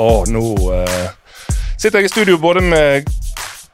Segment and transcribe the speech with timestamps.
[0.00, 0.42] Å, nå
[0.74, 1.08] eh,
[1.80, 3.08] sitter jeg i studio både med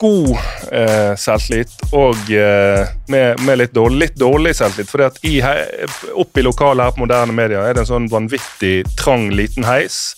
[0.00, 0.32] god
[0.76, 2.82] eh, selvtillit og eh,
[3.12, 5.20] med, med litt, dårlig, litt dårlig selvtillit.
[5.22, 5.86] he-
[6.18, 10.16] Oppe i lokalet her på Moderne Media er det en sånn vanvittig trang, liten heis.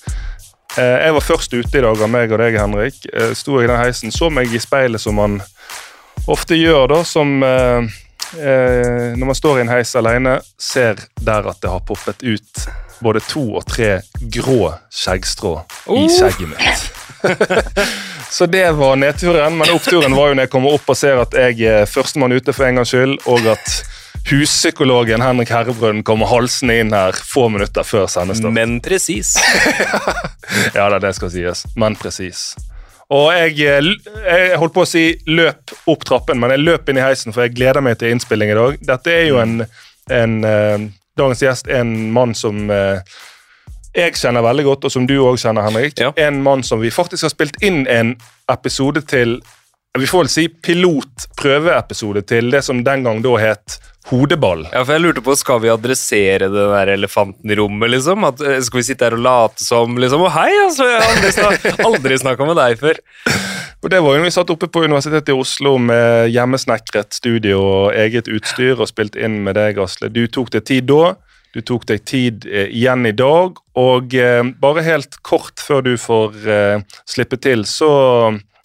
[0.78, 2.98] Eh, jeg var først ute i dag av meg og deg, Henrik.
[3.12, 5.38] Eh, sto jeg i den heisen, så meg i speilet som man
[6.28, 7.86] ofte gjør, da, som eh,
[8.40, 12.66] eh, når man står i en heis alene, ser der at det har poppet ut
[13.04, 16.08] både to og tre grå skjeggstrå i Oh.
[16.10, 16.88] skjegget mitt.
[18.30, 21.32] Så det var nedturen, men oppturen var jo når jeg kommer opp og ser at
[21.34, 23.78] jeg er førstemann ute for en gangs skyld, og at
[24.28, 28.52] huspsykologen Henrik Herrebrunn kommer halsende inn her få minutter før sendestart.
[28.54, 29.36] Men presis.
[30.74, 32.54] Ja, det er det skal sies, men presis.
[33.12, 33.88] Og jeg, eh,
[34.24, 37.44] jeg holdt på å si løp opp trappen, men jeg løp inn i heisen, for
[37.44, 38.78] jeg gleder meg til innspilling i dag.
[38.90, 39.62] Dette er jo en,
[40.12, 40.86] en eh,
[41.18, 43.02] Dagens gjest er en mann som eh,
[43.96, 45.98] jeg kjenner veldig godt, og som du òg kjenner, Henrik.
[45.98, 46.12] Ja.
[46.20, 48.16] En mann som vi faktisk har spilt inn en
[48.52, 49.40] episode til
[49.98, 53.78] Vi får vel si pilot-prøveepisode til det som den gang da het
[54.08, 54.64] Hodeball.
[54.72, 57.90] Ja, for jeg lurte på, Skal vi adressere den der elefanten i rommet?
[57.92, 58.24] liksom?
[58.24, 61.12] At, eh, skal vi sitte her og late som liksom, og hei, altså, jeg har
[61.12, 63.02] aldri, snak aldri snakka med deg før.
[63.82, 67.60] Og Det var jo når vi satt oppe på Universitetet i Oslo med hjemmesnekret studio
[67.62, 70.10] og eget utstyr og spilt inn med deg, Asle.
[70.10, 71.14] Du tok deg tid da.
[71.54, 73.60] Du tok deg tid eh, igjen i dag.
[73.78, 77.90] Og eh, bare helt kort før du får eh, slippe til, så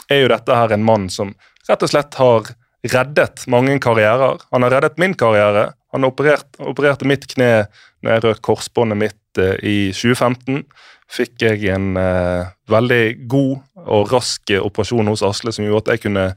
[0.10, 1.36] er jo dette her en mann som
[1.70, 2.52] rett og slett har
[2.92, 4.42] reddet mange karrierer.
[4.52, 5.70] Han har reddet min karriere.
[5.94, 7.68] Han operert, opererte mitt kne
[8.04, 10.66] når jeg røk korsbåndet mitt eh, i 2015
[11.14, 15.98] fikk jeg en eh, veldig god og rask eh, operasjon hos Asle som gjorde at
[15.98, 16.28] jeg kunne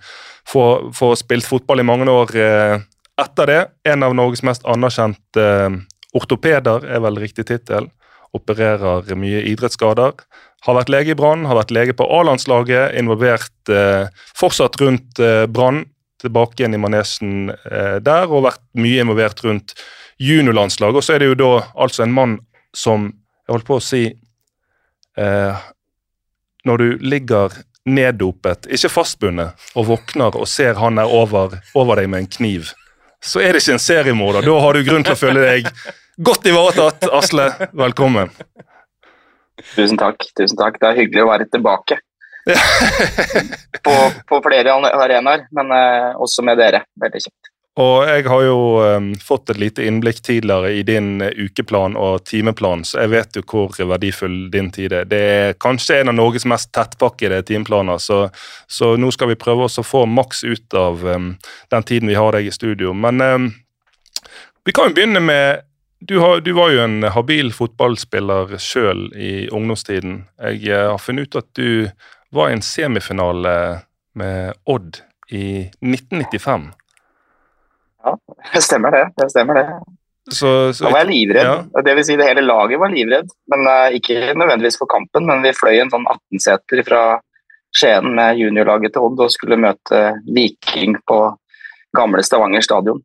[0.49, 0.65] få,
[0.97, 2.75] få spilt fotball i mange år eh,
[3.21, 3.61] etter det.
[3.89, 5.79] En av Norges mest anerkjente eh,
[6.17, 7.89] ortopeder er vel riktig tittel.
[8.37, 10.17] Opererer mye idrettsskader.
[10.67, 15.21] Har vært lege i Brann, har vært lege på A-landslaget, involvert eh, fortsatt rundt
[15.53, 15.85] Brann,
[16.23, 19.77] tilbake igjen i manesjen eh, der, og vært mye involvert rundt
[20.23, 21.01] juniorlandslaget.
[21.01, 22.39] Og så er det jo da altså en mann
[22.77, 23.11] som
[23.47, 24.05] jeg holdt på å si
[25.17, 25.67] eh,
[26.67, 27.53] Når du ligger
[27.87, 32.73] neddopet, ikke fastbundet, og våkner og ser han er over, over deg med en kniv,
[33.23, 34.43] så er det ikke en seriemorder.
[34.43, 35.69] Da har du grunn til å føle deg
[36.27, 37.07] godt ivaretatt.
[37.15, 38.33] Asle, velkommen.
[39.77, 40.27] Tusen takk.
[40.37, 40.81] tusen takk.
[40.83, 42.01] Det er hyggelig å være tilbake
[43.87, 43.97] på,
[44.29, 46.85] på flere arenaer, men eh, også med dere.
[47.01, 47.53] Veldig kjekt.
[47.77, 52.23] Og jeg har jo um, fått et lite innblikk tidligere i din eh, ukeplan og
[52.25, 55.05] timeplan, så jeg vet jo hvor verdifull din tid er.
[55.11, 58.23] Det er kanskje en av Norges mest tettpakkede timeplaner, så,
[58.67, 61.35] så nå skal vi prøve oss å få maks ut av um,
[61.75, 62.97] den tiden vi har deg i studio.
[62.97, 63.51] Men um,
[64.65, 65.67] vi kan jo begynne med
[66.01, 70.23] du, har, du var jo en habil fotballspiller sjøl i ungdomstiden.
[70.41, 71.89] Jeg eh, har funnet ut at du
[72.31, 73.53] var i en semifinale
[74.17, 75.01] med Odd
[75.31, 76.73] i 1995.
[78.53, 79.05] Det stemmer det.
[79.17, 79.67] det stemmer det.
[80.31, 81.47] Så, så Da var jeg livredd.
[81.47, 81.83] Ja.
[81.83, 83.31] Det vil si det hele laget var livredd.
[83.53, 87.03] Men uh, Ikke nødvendigvis for kampen, men vi fløy en sånn 18-seter fra
[87.77, 90.01] Skien med juniorlaget til Odd og skulle møte
[90.33, 91.19] Viking på
[91.97, 93.03] gamle Stavanger stadion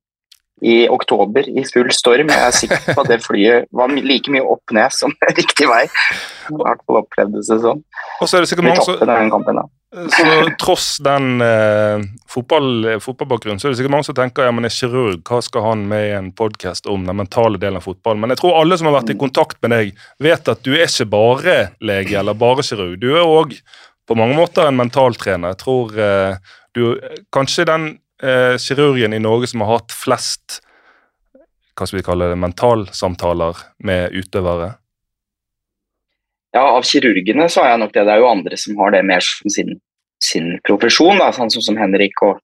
[0.62, 2.30] i oktober i full storm.
[2.30, 5.84] Jeg er sikker på at det flyet var like mye opp ned som riktig vei.
[6.52, 7.82] I hvert fall opplevde det sånn.
[8.22, 9.62] Og så er det sikkert mange kampen.
[9.92, 10.26] Så
[10.62, 14.72] tross den eh, fotball, fotballbakgrunnen, så er det sikkert mange som tenker ja, men er
[14.72, 18.22] kirurg, hva skal han med i en podkast om den mentale delen av fotball?
[18.22, 19.92] Men jeg tror alle som har vært i kontakt med deg,
[20.24, 23.02] vet at du er ikke bare lege eller bare kirurg.
[23.02, 23.58] Du er òg
[24.08, 25.58] på mange måter en mentaltrener.
[25.58, 26.86] Jeg tror eh, du
[27.36, 27.92] Kanskje den
[28.24, 30.62] eh, kirurgen i Norge som har hatt flest
[31.78, 33.58] hva skal vi kalle det, mentalsamtaler
[33.88, 34.76] med utøvere.
[36.52, 38.04] Ja, av kirurgene så er jeg nok det.
[38.06, 39.78] Det er jo andre som har det mer som sin,
[40.22, 42.42] sin profesjon, da, sånn som, Henrik og,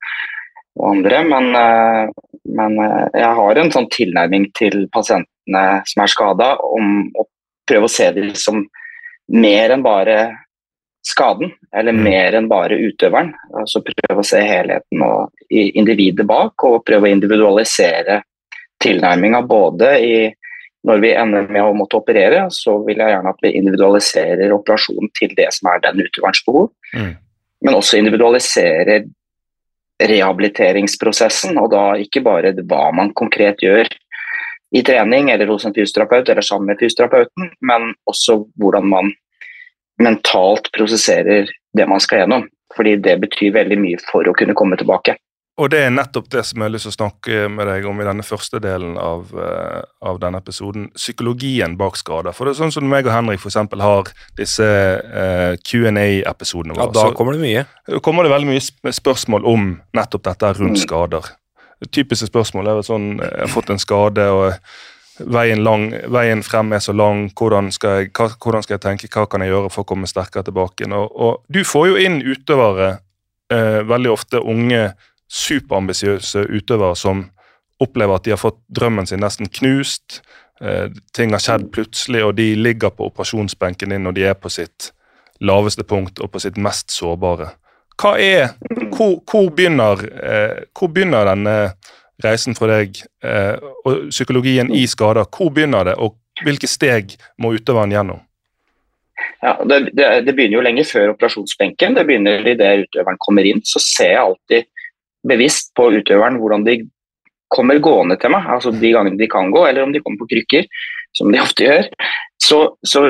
[0.79, 1.21] og andre.
[1.27, 7.11] Men, eh, men eh, jeg har en sånn tilnærming til pasientene som er skada, om
[7.19, 7.27] å
[7.67, 8.63] prøve å se dem som
[9.27, 10.17] mer enn bare
[11.07, 12.03] skaden, eller Mm.
[12.03, 13.33] mer enn bare utøveren.
[13.55, 18.21] Altså prøve å se helheten og individet bak, og prøve å individualisere
[18.83, 20.33] tilnærminga både i
[20.87, 25.09] når vi ender med å måtte operere, så vil jeg gjerne at vi individualiserer operasjonen
[25.17, 26.69] til det som er den utøverens behov.
[26.93, 27.15] Mm.
[27.65, 29.07] Men også individualiserer
[29.99, 33.89] rehabiliteringsprosessen, og da ikke bare hva man konkret gjør
[34.75, 39.11] i trening eller hos en fysioterapeut eller sammen med fysioterapeuten, men også hvordan man
[40.03, 42.47] mentalt prosesserer det man skal gjennom.
[42.75, 45.17] Fordi det betyr veldig mye for å kunne komme tilbake.
[45.57, 47.97] og det er nettopp det som jeg har lyst til å snakke med deg om
[47.97, 50.83] i denne første delen av, uh, av denne episoden.
[50.93, 52.35] Psykologien bak skader.
[52.37, 56.91] For det er sånn som meg og Henrik for eksempel, har disse uh, Q&A-episodene våre.
[56.91, 57.65] Ja, da kommer det mye.
[57.89, 59.65] Så kommer det veldig mye spørsmål om
[59.97, 61.17] nettopp dette rundt mm.
[61.81, 64.53] Det Typiske spørsmål er vel sånn Jeg har fått en skade, og
[65.19, 67.27] veien, lang, veien frem er så lang.
[67.37, 69.09] Hvordan skal, jeg, hva, hvordan skal, jeg, tenke?
[69.11, 70.89] Hva kan jeg gjøre for å komme sterkere tilbake?
[70.91, 72.89] Og, og du får jo inn utøvere,
[73.53, 74.91] eh, veldig ofte unge
[75.27, 77.25] superambisiøse utøvere som
[77.83, 80.21] opplever at de har fått drømmen sin nesten knust.
[80.61, 84.51] Eh, ting har skjedd plutselig, og de ligger på operasjonsbenken din når de er på
[84.53, 84.91] sitt
[85.43, 87.51] laveste punkt og på sitt mest sårbare.
[87.97, 88.51] Hva er,
[88.93, 91.55] hvor, hvor, begynner, eh, hvor begynner, denne
[92.23, 95.27] reisen for deg eh, og psykologien i skader?
[95.29, 98.23] Hvor begynner det, og hvilke steg må utøveren gjennom?
[99.41, 101.97] Ja, det, det, det, begynner jo lenge før operasjonsbenken.
[101.97, 103.63] Det begynner idet utøveren kommer inn.
[103.65, 104.69] Så ser jeg alltid
[105.27, 106.79] bevisst på utøveren hvordan de
[107.53, 110.31] kommer gående til meg, altså de gangene de kan gå, eller om de kommer på
[110.33, 110.67] krykker,
[111.15, 111.87] som de ofte gjør,
[112.43, 113.05] så, så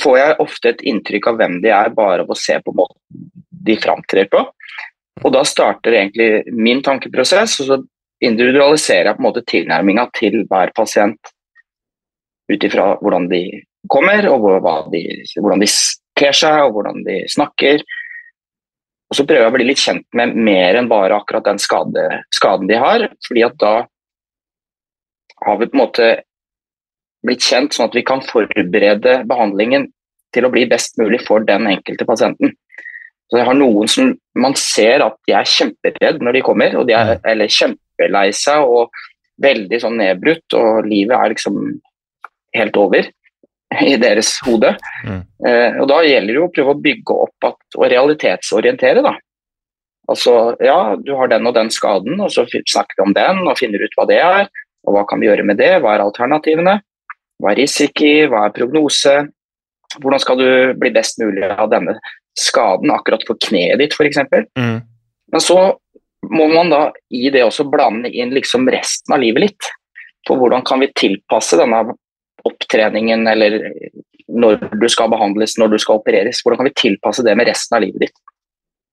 [0.00, 3.02] får jeg ofte et inntrykk av hvem de er, bare av å se på måten
[3.66, 4.44] de framtrer på.
[5.20, 7.78] Og da starter egentlig min tankeprosess, og så
[8.22, 11.32] individualiserer jeg på en måte tilnærminga til hver pasient
[12.52, 13.42] ut ifra hvordan de
[13.90, 14.46] kommer, og
[14.92, 15.02] de,
[15.36, 15.68] hvordan de
[16.18, 17.82] kler seg, og hvordan de snakker.
[19.10, 22.06] Og så prøver jeg å bli litt kjent med mer enn bare akkurat den skade,
[22.32, 23.08] skaden de har.
[23.26, 23.74] fordi at da
[25.42, 26.06] har vi på en måte
[27.26, 29.88] blitt kjent sånn at vi kan forberede behandlingen
[30.32, 32.54] til å bli best mulig for den enkelte pasienten.
[33.32, 36.86] Så jeg har noen som Man ser at de er kjemperedd når de kommer, og
[36.88, 38.92] de er eller kjempelei seg og
[39.44, 41.58] veldig sånn nedbrutt, og livet er liksom
[42.56, 43.08] helt over
[43.92, 44.70] i deres hode.
[45.04, 45.20] Mm.
[45.48, 49.04] Eh, og Da gjelder det jo å prøve å bygge opp at, og realitetsorientere.
[49.04, 49.12] da.
[50.12, 53.58] Altså, ja, du har den og den skaden, og så snakker vi om den og
[53.60, 54.48] finner ut hva det er.
[54.88, 56.78] Og hva kan vi gjøre med det, hva er alternativene?
[57.36, 59.14] Hva er risiko, hva er prognose?
[60.00, 60.48] Hvordan skal du
[60.80, 61.98] bli best mulig av denne
[62.38, 64.20] skaden akkurat for kneet ditt, f.eks.
[64.58, 64.78] Mm.
[65.32, 65.58] Men så
[66.32, 69.70] må man da i det også blande inn liksom resten av livet litt.
[70.28, 71.82] For hvordan kan vi tilpasse denne
[72.46, 73.58] opptreningen eller
[74.32, 76.40] når du skal behandles, når du skal opereres.
[76.42, 78.22] Hvordan kan vi tilpasse det med resten av livet ditt?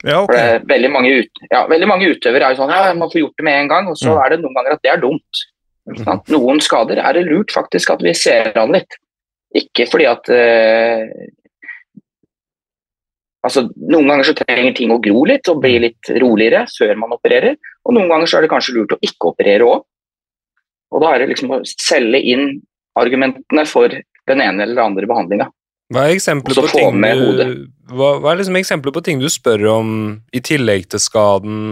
[0.08, 0.62] Ja, okay.
[0.64, 3.46] veldig, mange ut, ja, veldig, mange utøvere er jo sånn ja, man får gjort det
[3.50, 4.20] med en gang, og så mm.
[4.24, 5.42] er det noen ganger at det er dumt.
[5.90, 6.22] Mm.
[6.32, 8.96] Noen skader er det lurt faktisk at vi ser an litt.
[9.60, 11.04] Ikke fordi at uh,
[13.46, 15.84] altså Noen ganger så trenger ting å gro litt og bli mm.
[15.86, 17.60] litt roligere før man opererer.
[17.88, 19.86] Og noen ganger så er det kanskje lurt å ikke operere òg.
[20.90, 22.60] Og da er det liksom å selge inn
[23.00, 23.94] argumentene for
[24.30, 25.50] den ene eller andre behandlinga.
[25.90, 27.54] Hva er eksempler på ting du,
[27.98, 29.94] hva, hva, er liksom eksempler på ting du spør om
[30.36, 31.64] i tillegg til skaden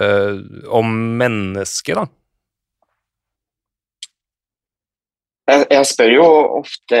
[0.00, 0.90] øh, om
[1.20, 2.04] mennesket, da?
[5.48, 6.26] Jeg, jeg, spør jo
[6.60, 7.00] ofte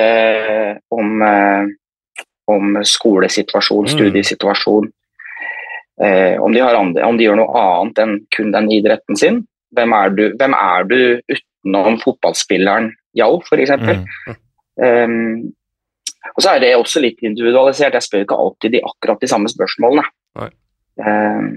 [0.92, 1.68] om, øh,
[2.52, 3.92] om skolesituasjon, mm.
[3.94, 4.90] studiesituasjon.
[6.02, 9.42] Eh, om, de andre, om, de gjør noe annet enn kun den idretten sin.
[9.76, 10.98] Hvem er du, hvem er du
[11.32, 13.74] utenom fotballspilleren Yao, f.eks.
[13.76, 14.06] Mm.
[14.80, 15.52] Um,
[16.32, 17.96] og så er det også litt individualisert.
[17.98, 20.04] Jeg spør ikke alltid de akkurat de samme spørsmålene.
[20.96, 21.50] Um,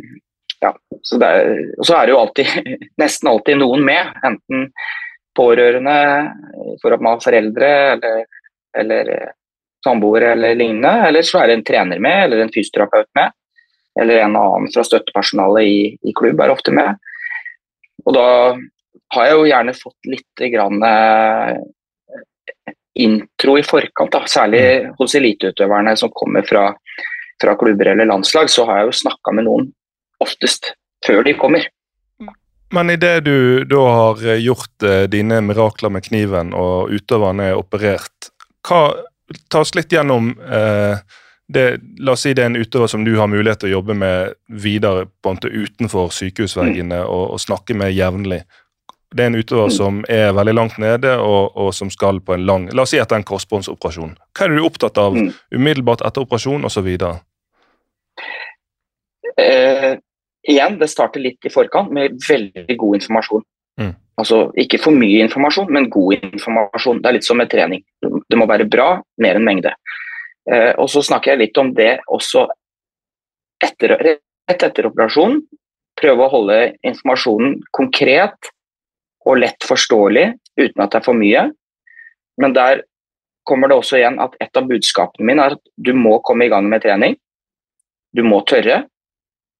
[0.63, 0.71] ja,
[1.05, 4.11] så er, og så er det jo alltid, nesten alltid noen med.
[4.27, 4.69] Enten
[5.35, 5.97] pårørende
[6.81, 8.21] for at man har foreldre eller,
[8.81, 9.11] eller
[9.85, 11.07] samboere eller lignende.
[11.07, 13.35] Eller så er det en trener med, eller en fysioterapeut med.
[14.01, 15.77] Eller en annen fra støttepersonalet i,
[16.09, 16.97] i klubb er ofte med.
[18.05, 18.27] Og da
[19.15, 21.55] har jeg jo gjerne fått litt grann, eh,
[23.05, 24.11] intro i forkant.
[24.11, 24.23] Da.
[24.27, 24.91] Særlig mm.
[24.99, 26.67] hos eliteutøverne som kommer fra,
[27.41, 29.71] fra, klubber eller landslag, så har jeg jo snakka med noen
[30.23, 30.73] oftest
[31.05, 31.67] før de kommer.
[32.73, 38.31] Men idet du da har gjort eh, dine mirakler med kniven og utøverne er operert,
[38.65, 38.87] hva,
[39.49, 40.97] ta oss litt gjennom eh,
[41.47, 41.65] det,
[41.99, 44.35] La oss si det er en utøver som du har mulighet til å jobbe med
[44.49, 47.09] videre på en måte utenfor sykehusveggene mm.
[47.09, 48.41] og, og snakke med jevnlig.
[49.15, 49.75] Det er en utøver mm.
[49.75, 52.99] som er veldig langt nede, og, og, som skal på en lang La oss si
[53.01, 54.15] etter en korsbåndsoperasjon.
[54.35, 55.29] Hva er du opptatt av mm.
[55.55, 56.89] umiddelbart etter operasjon osv.?
[59.35, 59.91] Eh,
[60.49, 63.45] igjen, det starter litt i forkant med veldig god informasjon.
[63.81, 63.93] Mm.
[64.21, 67.01] Altså ikke for mye informasjon, men god informasjon.
[67.03, 67.83] Det er litt som med trening.
[68.29, 69.73] Det må være bra, mer enn mengde.
[70.51, 72.45] Eh, og så snakker jeg litt om det også
[73.63, 75.43] etter, rett etter operasjonen.
[75.95, 78.51] Prøve å holde informasjonen konkret
[79.25, 80.25] og lett forståelig
[80.59, 81.47] uten at det er for mye.
[82.41, 82.83] Men der
[83.47, 86.51] kommer det også igjen at et av budskapene mine er at du må komme i
[86.51, 87.15] gang med trening.
[88.15, 88.83] Du må tørre.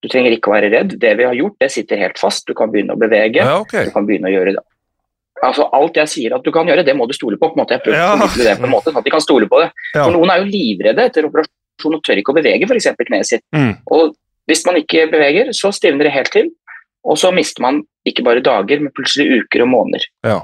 [0.03, 0.98] Du trenger ikke å være redd.
[1.01, 2.45] Det vi har gjort, det sitter helt fast.
[2.50, 3.41] Du kan begynne å bevege.
[3.41, 3.88] Ja, okay.
[3.88, 4.65] Du kan begynne å gjøre det.
[5.44, 7.50] Altså, alt jeg sier at du kan gjøre, det må du stole på.
[7.50, 7.75] på en måte.
[7.75, 8.13] Jeg prøver ja.
[8.15, 9.72] å det på en måte, sånn at de kan stole på det.
[9.92, 10.06] Ja.
[10.06, 12.92] For Noen er jo livredde etter operasjon og tør ikke å bevege f.eks.
[13.01, 13.44] kneet sitt.
[13.56, 13.74] Mm.
[13.92, 14.15] Og
[14.46, 16.51] Hvis man ikke beveger, så stivner det helt til.
[17.06, 20.06] Og så mister man ikke bare dager, men plutselig uker og måneder.
[20.25, 20.44] Ja.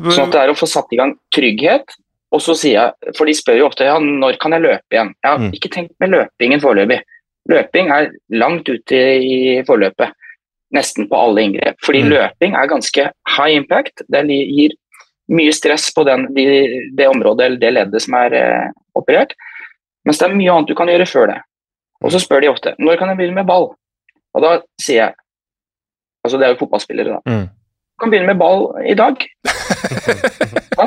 [0.00, 1.92] Sånn at det er å få satt i gang trygghet.
[2.32, 5.12] Og så sier jeg, for de spør jo ofte ja, når kan jeg løpe igjen.
[5.26, 5.50] Har mm.
[5.58, 7.00] ikke tenkt med løpingen foreløpig.
[7.50, 10.14] Løping er langt ute i forløpet.
[10.74, 11.78] Nesten på alle inngrep.
[11.82, 12.10] Fordi mm.
[12.12, 14.04] løping er ganske high impact.
[14.08, 14.76] Det gir
[15.30, 16.44] mye stress på den, de,
[16.96, 19.34] det området eller det leddet som er eh, operert.
[20.06, 21.40] Mens det er mye annet du kan gjøre før det.
[22.00, 23.72] Og så spør de ofte når kan jeg begynne med ball.
[24.34, 25.16] Og da sier jeg
[26.20, 27.32] Altså det er jo fotballspillere, da.
[27.32, 27.46] Mm.
[27.48, 29.22] Du kan begynne med ball i dag.
[30.76, 30.84] ja.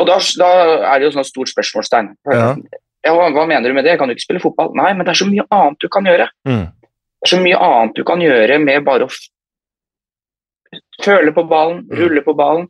[0.00, 0.48] Og da, da,
[0.88, 2.08] er det jo sånn stort spørsmålstegn.
[2.32, 2.46] Ja.
[3.04, 3.98] ja hva, hva, mener du med det?
[4.00, 4.70] Kan du ikke spille fotball?
[4.78, 6.30] Nei, men det er så mye annet du kan gjøre.
[6.48, 6.64] Mm.
[7.18, 9.14] Det er så mye annet du kan gjøre med bare å
[11.02, 11.96] føle på ballen, mm.
[11.98, 12.68] rulle på ballen.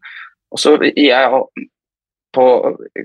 [0.53, 1.43] Og så jeg
[2.35, 2.45] på,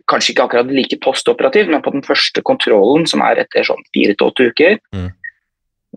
[0.10, 4.16] Kanskje ikke akkurat like postoperativt, men på den første kontrollen, som er etter sånn fire
[4.16, 5.10] til åtte uker, mm.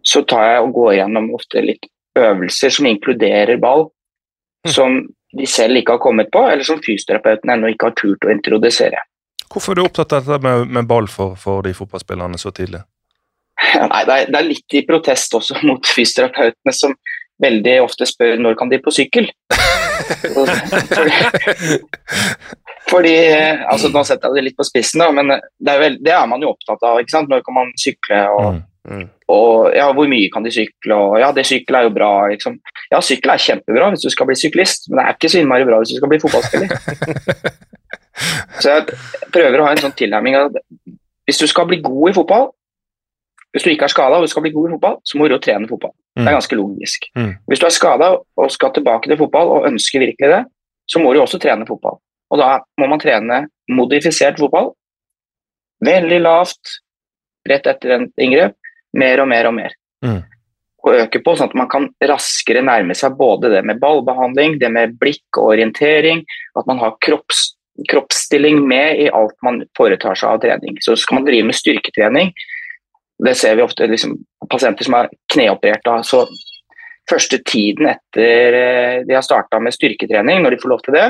[0.06, 3.88] så tar jeg og går gjennom ofte litt øvelser som inkluderer ball,
[4.66, 4.72] mm.
[4.72, 5.02] som
[5.36, 9.02] de selv ikke har kommet på, eller som fysioterapeuten ennå ikke har turt å introdusere.
[9.52, 12.82] Hvorfor er du opptatt av dette med, med ball for, for, de fotballspillerne så tidlig?
[13.56, 16.94] Nei, det er, det er, litt i protest også mot fysioterapeutene, som
[17.42, 19.28] veldig ofte spør når kan de på sykkel.
[20.32, 21.18] fordi,
[22.92, 23.16] fordi
[23.66, 26.25] altså Nå setter jeg det litt på spissen, da, men det er, vel, det er,
[26.30, 27.00] man jo opptatt av.
[27.00, 27.32] ikke sant?
[27.32, 28.22] Når kan man sykle?
[28.36, 28.64] og mm.
[28.86, 29.06] Mm.
[29.34, 32.60] Og ja, hvor mye kan de sykle, og ja, det sykkel er jo bra, liksom.
[32.92, 35.66] Ja, sykkel er kjempebra hvis du skal bli syklist, men det er ikke så innmari
[35.66, 36.70] bra hvis du skal bli fotballspiller.
[38.62, 39.00] så jeg
[39.34, 40.60] prøver å ha en sånn tilnærming at
[41.26, 42.46] hvis du skal bli god i fotball,
[43.56, 45.32] hvis du ikke har skada og du skal bli god i fotball, så må du
[45.32, 45.94] jo trene fotball.
[45.96, 46.18] Mm.
[46.18, 46.36] Det er mm.
[46.36, 47.06] ganske logisk.
[47.16, 47.30] Mm.
[47.48, 50.42] Hvis du er skada og skal tilbake til fotball og ønsker virkelig det,
[50.92, 51.96] så må du også trene fotball.
[52.34, 54.75] Og da må man trene modifisert fotball.
[55.88, 56.76] Veldig lavt
[57.48, 58.56] rett etter en inngrep
[58.96, 59.76] mer og mer og mer.
[60.04, 60.20] Mm.
[60.86, 64.70] Og øke på, sånn at man kan raskere nærme seg både det med ballbehandling, det
[64.72, 66.22] med blikk og orientering,
[66.58, 67.56] at man har kropps,
[67.90, 70.78] kroppsstilling med i alt man foretar seg av trening.
[70.84, 72.32] Så skal man drive med styrketrening.
[73.25, 74.16] Det ser vi ofte liksom,
[74.50, 75.88] pasienter som er kneoperert.
[76.04, 76.25] Så
[77.08, 81.06] første tiden etter eh, de har starta med styrketrening, når de får lov til det,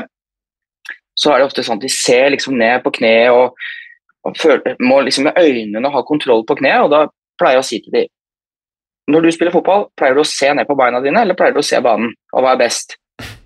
[1.17, 3.57] så er det ofte sånn at de ser liksom ned på kneet og,
[4.27, 6.83] og føler, må liksom med øynene ha kontroll på kneet.
[6.85, 8.13] og da pleier jeg å si til dem
[9.07, 11.61] når du spiller fotball, pleier du å se ned på beina dine, eller pleier du
[11.61, 12.11] å se banen?
[12.35, 12.97] Og hva er best?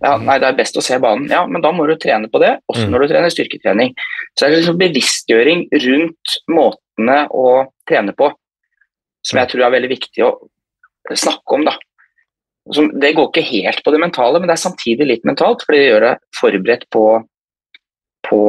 [0.02, 1.28] Ja, nei, det er best å se banen.
[1.32, 2.94] Ja, men da må du trene på det, også mm.
[2.94, 3.94] når du trener styrketrening.
[4.34, 7.52] Så det er liksom bevisstgjøring rundt måtene å
[7.90, 8.32] trene på,
[9.26, 10.32] som jeg tror er veldig viktig å
[11.18, 11.76] snakke om, da.
[13.02, 15.90] det går ikke helt på det mentale, men det er samtidig litt mentalt, fordi det
[15.90, 17.06] gjør deg forberedt på,
[18.30, 18.42] på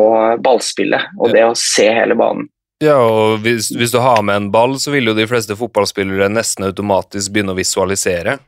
[0.45, 2.49] ballspillet og det å se hele banen.
[2.83, 6.27] Ja, og hvis, hvis, du har med en ball, så vil jo de fleste fotballspillere
[6.33, 8.41] nesten automatisk begynne å visualisere.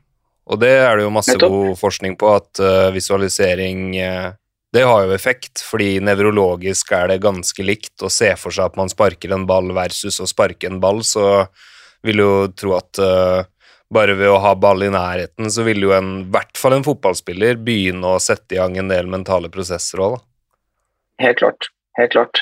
[0.50, 4.32] Og det er det jo masse god forskning på, at uh, visualisering uh,
[4.74, 8.78] det har jo effekt, fordi nevrologisk er det ganske likt å se for seg at
[8.80, 11.44] man sparker en ball versus å sparke en ball, så
[12.04, 13.46] vil jo tro at uh,
[13.94, 16.86] bare ved å ha ball i nærheten, så vil jo en, i hvert fall en
[16.86, 20.24] fotballspiller begynne å sette i gang en del mentale prosesser òg, da.
[21.24, 21.70] Helt klart.
[21.98, 22.40] Helt klart.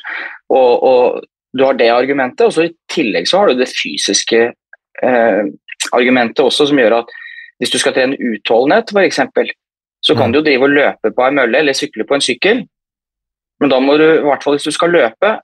[0.52, 4.40] Og, og du har det argumentet, og så i tillegg så har du det fysiske
[4.48, 5.42] eh,
[5.92, 7.12] argumentet også, som gjør at
[7.60, 9.20] hvis du skal trene utholdenhet, f.eks.,
[10.02, 10.32] så kan mm.
[10.32, 12.62] du jo drive og løpe på ei mølle eller sykle på en sykkel,
[13.62, 15.36] men da må du, i hvert fall hvis du skal løpe,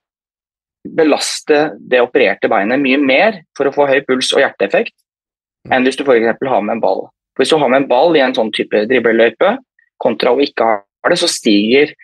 [0.84, 5.74] belaste det opererte beinet mye mer for å få høy puls og hjerteeffekt mm.
[5.74, 6.38] enn hvis du f.eks.
[6.38, 7.06] har med en ball.
[7.34, 9.56] For hvis du har med en ball i en sånn type dribleløype
[10.02, 11.94] kontra å ikke ha det, så stiger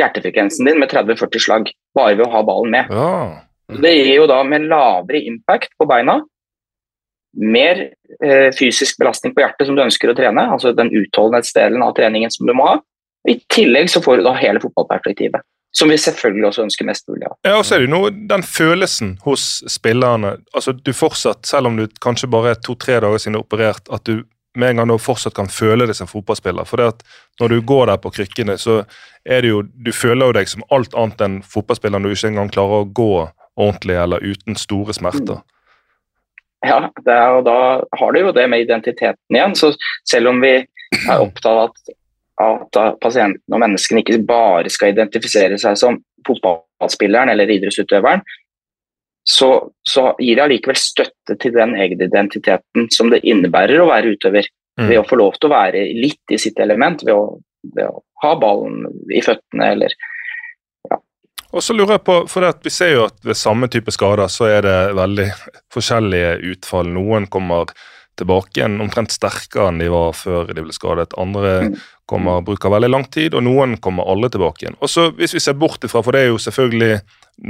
[0.00, 2.92] hjertefrekvensen din med 30-40 slag bare ved å ha ballen med.
[2.92, 3.80] Ja.
[3.80, 6.18] Det gir jo da med lavere impact på beina,
[7.38, 7.82] mer
[8.24, 12.32] eh, fysisk belastning på hjertet som du ønsker å trene, altså den utholdenhetsdelen av treningen
[12.34, 12.78] som du må ha.
[13.28, 15.44] I tillegg så får du da hele fotballperspektivet.
[15.72, 17.36] Som vi selvfølgelig også ønsker mest mulig av.
[17.46, 20.36] Ja, og så er det jo noe, den følelsen hos spillerne.
[20.54, 23.86] altså Du fortsatt, selv om du kanskje bare er to-tre dager siden du er operert,
[23.92, 24.24] at du
[24.58, 26.66] med en gang nå fortsatt kan føle deg som fotballspiller.
[26.66, 27.04] For det at
[27.40, 28.82] når du går der på krykkene, så
[29.24, 32.32] er det jo Du føler jo deg som alt annet enn fotballspiller når du ikke
[32.32, 33.12] engang klarer å gå
[33.60, 35.42] ordentlig eller uten store smerter.
[36.66, 37.56] Ja, er, og da
[37.96, 39.54] har du jo det med identiteten igjen.
[39.56, 39.72] Så
[40.08, 41.94] selv om vi er opptatt av at,
[42.40, 48.22] at pasienten og menneskene ikke bare skal identifisere seg som fotballspilleren eller idrettsutøveren,
[49.30, 49.50] så,
[49.88, 54.48] så gir det allikevel støtte til den egenidentiteten som det innebærer å være utøver.
[54.80, 54.86] Mm.
[54.88, 57.36] Ved å få lov til å være litt i sitt element, ved å,
[57.76, 59.96] ved å ha ballen i føttene eller
[61.50, 64.46] og så lurer jeg på, for Vi ser jo at ved samme type skader så
[64.46, 65.26] er det veldig
[65.74, 66.92] forskjellige utfall.
[66.94, 67.72] Noen kommer
[68.20, 71.16] tilbake igjen omtrent sterkere enn de var før de ble skadet.
[71.20, 71.78] Andre mm.
[72.10, 74.78] kommer, bruker veldig lang tid, og noen kommer alle tilbake igjen.
[74.80, 77.00] Og så Hvis vi ser bort ifra, for det er jo selvfølgelig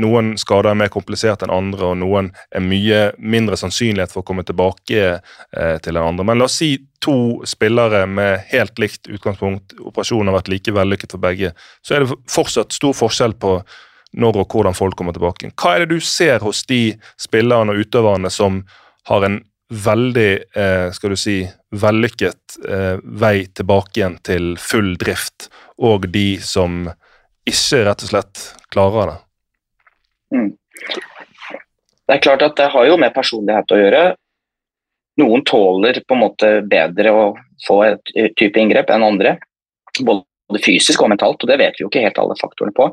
[0.00, 4.28] noen skader er mer komplisert enn andre, og noen er mye mindre sannsynlighet for å
[4.28, 6.26] komme tilbake eh, til den andre.
[6.26, 11.16] Men la oss si to spillere med helt likt utgangspunkt, operasjonen har vært like vellykket
[11.16, 13.58] for begge, så er det fortsatt stor forskjell på
[14.20, 15.52] når og hvordan folk kommer tilbake.
[15.54, 18.64] Hva er det du ser hos de spillerne og utøverne som
[19.10, 25.48] har en veldig eh, skal du si, vellykket eh, vei tilbake igjen til full drift,
[25.78, 26.88] og de som
[27.48, 28.42] ikke rett og slett
[28.74, 29.18] klarer det?
[30.34, 30.50] Mm.
[32.10, 34.02] Det er klart at det har jo med personlighet å gjøre.
[35.22, 37.24] Noen tåler på en måte bedre å
[37.66, 39.36] få et type inngrep enn andre.
[40.02, 42.90] Både fysisk og mentalt, og det vet vi jo ikke helt alle faktorene på.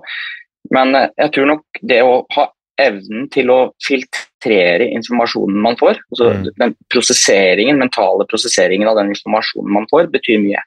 [0.75, 2.47] Men eh, jeg tror nok det å ha
[2.81, 6.47] evnen til å filtrere informasjonen man får, altså mm.
[6.61, 10.61] den prosesseringen, mentale prosesseringen av den informasjonen man får, betyr mye.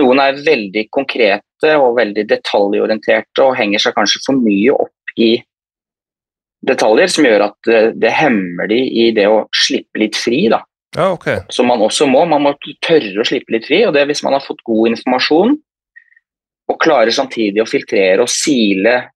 [0.00, 5.34] Noen er veldig konkrete og veldig detaljorienterte og henger seg kanskje for mye opp i
[6.64, 10.46] detaljer som gjør at det, eh, det hemmer de i det å slippe litt fri.
[10.48, 10.62] da.
[10.96, 11.40] Ja, okay.
[11.50, 12.24] Som man også må.
[12.28, 13.84] Man må tørre å slippe litt fri.
[13.86, 15.56] og det Hvis man har fått god informasjon,
[16.70, 19.10] og klarer samtidig å filtrere og sile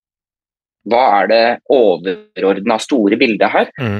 [0.87, 3.99] hva er det overordna store bildet her, mm.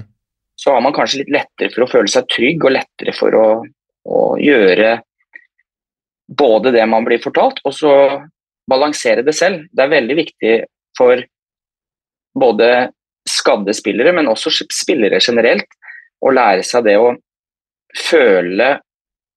[0.59, 3.49] så har man kanskje litt lettere for å føle seg trygg og lettere for å,
[4.07, 4.97] å gjøre
[6.27, 7.93] både det man blir fortalt, og så
[8.71, 9.67] balansere det selv.
[9.71, 10.55] Det er veldig viktig
[10.99, 11.23] for
[12.37, 12.71] både
[13.27, 15.69] skadde spillere, men også spillere generelt,
[16.25, 17.13] å lære seg det å
[17.97, 18.77] føle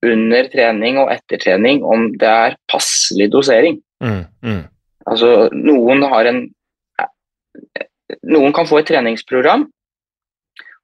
[0.05, 3.79] under trening og etter trening om det er passelig dosering.
[4.03, 4.61] Mm, mm.
[5.09, 6.41] Altså, noen har en
[8.29, 9.67] Noen kan få et treningsprogram,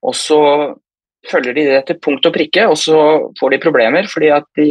[0.06, 0.40] og så
[1.30, 2.98] følger de det til punkt og prikke, og så
[3.40, 4.68] får de problemer fordi at de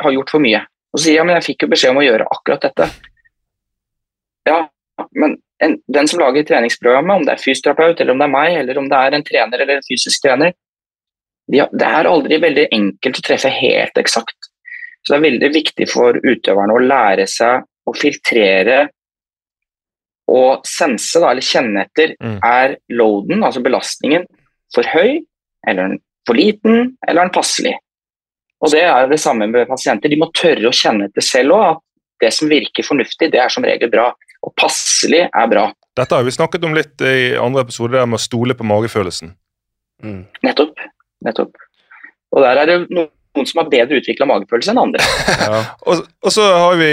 [0.00, 0.62] har gjort for mye.
[0.94, 2.88] Og så sier ja, men jeg fikk jo beskjed om å gjøre akkurat dette.
[4.48, 4.58] Ja,
[5.18, 8.56] men en, den som lager treningsprogrammet, om det er fysioterapeut, eller om det er meg,
[8.62, 10.54] eller om det er en trener eller en fysisk trener,
[11.50, 14.50] de, det er aldri veldig enkelt å treffe helt eksakt.
[15.04, 18.86] Så det er veldig viktig for utøverne å lære seg å filtrere
[20.30, 22.38] og sense, da, eller kjenne etter, mm.
[22.44, 24.26] er loaden, altså belastningen,
[24.74, 25.20] for høy,
[25.68, 27.74] eller for liten, eller den passelig.
[28.64, 30.08] Og Det er det samme med pasienter.
[30.08, 31.82] De må tørre å kjenne etter selv òg, at
[32.24, 34.06] det som virker fornuftig, det er som regel bra.
[34.44, 35.66] Og passelig er bra.
[35.94, 39.34] Dette har vi snakket om litt i andre episoder, der med å stole på magefølelsen.
[40.04, 40.22] Mm.
[40.46, 40.80] Nettopp.
[41.24, 41.60] Nettopp.
[42.34, 45.08] Og der er det noe noen som har bedre utvikla magefølelse enn andre.
[45.44, 45.60] Ja.
[45.88, 46.92] og, og, så har vi,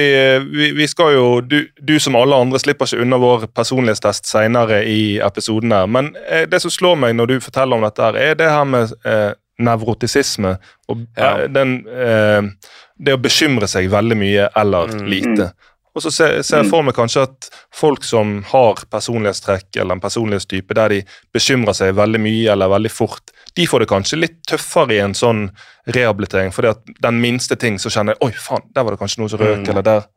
[0.51, 4.81] vi, vi skal jo, du, du, som alle andre slipper ikke unna vår personlighetstest senere
[4.89, 8.19] i episoden her, men eh, det som slår meg når du forteller om dette, her,
[8.19, 10.55] er det her med eh, nevrotisisme.
[10.89, 11.41] og ja.
[11.41, 15.05] eh, den, eh, Det å bekymre seg veldig mye eller mm.
[15.09, 15.47] lite.
[15.49, 15.69] Mm.
[15.95, 16.71] Og så ser, ser jeg mm.
[16.71, 20.99] for meg kanskje at folk som har personlighetstrekk eller en personlighetstype der de
[21.35, 25.15] bekymrer seg veldig mye eller veldig fort, de får det kanskje litt tøffere i en
[25.17, 25.49] sånn
[25.85, 26.51] rehabilitering.
[26.69, 29.39] at den minste ting så kjenner jeg oi faen, der var det kanskje noe som
[29.39, 29.69] røk, mm.
[29.69, 30.07] eller der.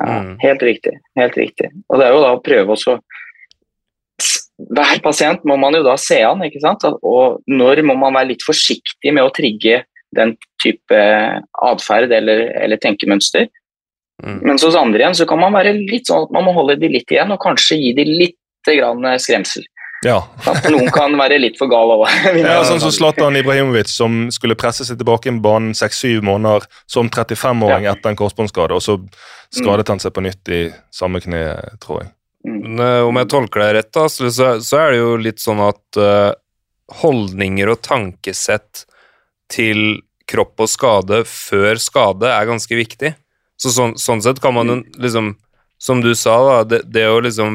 [0.00, 0.36] Ja, mm.
[0.40, 0.94] helt riktig.
[1.18, 1.70] Helt riktig.
[1.88, 3.00] Og det er jo da å prøve også
[4.60, 6.84] Hver pasient må man jo da se an, ikke sant.
[6.84, 9.78] Og når må man være litt forsiktig med å trigge
[10.16, 10.98] den type
[11.64, 13.46] atferd eller, eller tenkemønster.
[14.20, 14.40] Mm.
[14.50, 16.90] Mens hos andre igjen så kan man være litt sånn at man må holde de
[16.92, 18.36] litt igjen og kanskje gi de litt
[18.68, 19.64] grann skremsel.
[20.06, 20.20] Ja.
[20.48, 22.06] At noen kan være litt for gale òg.
[22.40, 27.10] ja, sånn som Zlatan Ibrahimovic, som skulle presse seg tilbake i banen seks-syv måneder som
[27.12, 27.92] 35-åring ja.
[27.92, 28.96] etter en korsbåndsskade, og så
[29.52, 29.92] skadet mm.
[29.92, 30.62] han seg på nytt i
[30.94, 31.42] samme kne,
[31.84, 32.12] tror jeg.
[32.48, 32.80] Mm.
[33.10, 36.32] Om jeg tolker deg rett, da, så, så, er det jo litt sånn at uh,
[37.02, 38.86] holdninger og tankesett
[39.52, 43.12] til kropp og skade før skade er ganske viktig.
[43.60, 45.34] Så sånn, sånn, sett kan man liksom
[45.80, 47.54] Som du sa, da, det, det å liksom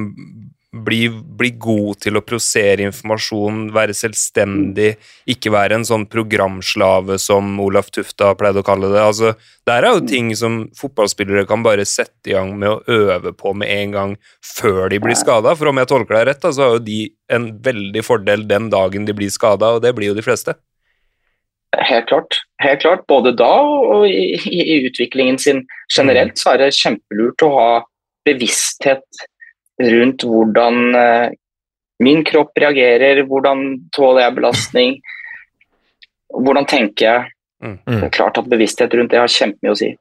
[0.83, 4.95] bli, bli, god til å prosere informasjon, være selvstendig,
[5.31, 9.01] ikke være en sånn programslave som Olaf Tufta pleide å kalle det.
[9.01, 9.33] Altså,
[9.65, 13.53] Der er jo ting som fotballspillere kan bare sette i gang med å øve på
[13.57, 15.55] med en gang før de blir skada.
[15.55, 16.99] For om jeg tolker deg rett, da, så har jo de
[17.33, 20.53] en veldig fordel den dagen de blir skada, og det blir jo de fleste.
[21.75, 22.37] Helt klart.
[22.63, 23.03] Helt klart.
[23.07, 27.69] Både da og i, i utviklingen sin generelt så er det kjempelurt å ha
[28.25, 29.25] bevissthet
[29.81, 31.35] rundt hvordan eh,
[32.03, 34.97] min kropp reagerer, hvordan tåler jeg belastning,
[36.35, 37.31] hvordan tenker jeg.
[37.63, 37.77] Mm.
[37.87, 39.93] Det er klart at bevissthet rundt det har kjempemye å si.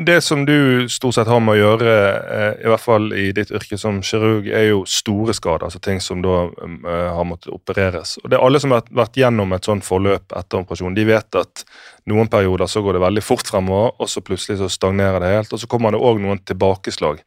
[0.00, 1.94] Det som du stort sett har med å gjøre,
[2.32, 5.66] eh, i hvert fall i ditt yrke som kirurg, er jo store skader.
[5.66, 8.16] altså Ting som da eh, har måttet opereres.
[8.22, 11.36] Og det er Alle som har vært gjennom et sånt forløp etter operasjon, de vet
[11.36, 11.64] at
[12.06, 15.52] noen perioder så går det veldig fort fremover, og så plutselig så stagnerer det helt.
[15.52, 17.20] Og så kommer det òg noen tilbakeslag.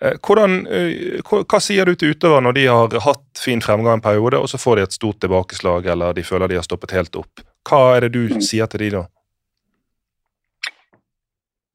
[0.00, 4.04] Eh, hvordan, eh, hva, sier du til utøvere når de har hatt fin fremgang en
[4.04, 7.16] periode, og så får de et stort tilbakeslag, eller de føler de har stoppet helt
[7.20, 7.42] opp?
[7.68, 8.40] Hva er det du Mm.
[8.40, 9.06] sier til de da?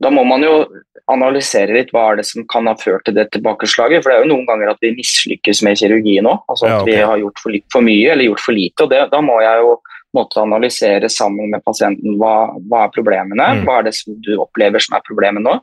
[0.01, 0.65] Da må man jo
[1.07, 4.03] analysere litt hva er det som kan ha ført til det tilbakeslaget.
[4.03, 6.41] For det er jo noen ganger at vi mislykkes med kirurgien òg.
[6.49, 6.91] Altså at Ja, okay.
[6.91, 8.83] vi har gjort for, for mye eller gjort for lite.
[8.83, 9.81] og det, Da må jeg jo
[10.15, 13.47] måtte analysere sammen med pasienten hva, hva er problemene.
[13.61, 13.65] Mm.
[13.65, 15.59] Hva er det som du opplever som er problemet nå?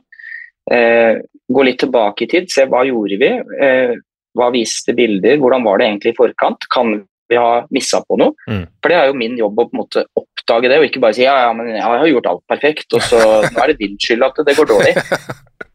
[0.71, 1.19] Eh,
[1.53, 3.31] gå litt tilbake i tid, se hva gjorde vi?
[3.65, 3.95] Eh,
[4.37, 5.39] hva viste bilder?
[5.41, 6.67] Hvordan var det egentlig i forkant?
[6.73, 6.93] Kan
[7.29, 8.35] vi ha missa på noe?
[8.47, 8.63] Mm.
[8.81, 11.17] For det er jo min jobb å på en måte oppdage det, og ikke bare
[11.17, 13.19] si ja, ja, men jeg har gjort alt perfekt, og så
[13.51, 14.95] nå er det din skyld at det går dårlig.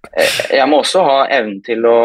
[0.09, 1.99] Eh, Jeg må også ha evnen til å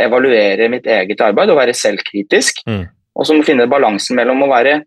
[0.00, 2.62] evaluere mitt eget arbeid og være selvkritisk.
[2.68, 2.84] Mm.
[3.16, 4.82] Og så må finne balansen mellom å være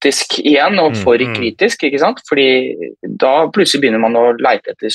[0.00, 1.34] nevrotisk igjen og Mm, for mm.
[1.34, 1.84] kritisk.
[1.84, 2.20] ikke sant?
[2.28, 4.90] Fordi da plutselig begynner man å leite etter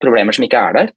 [0.00, 0.92] problemer som ikke er der.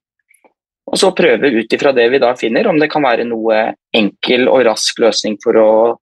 [0.87, 4.47] Og så prøve ut ifra det vi da finner, om det kan være noe enkel
[4.49, 5.97] og rask løsning for å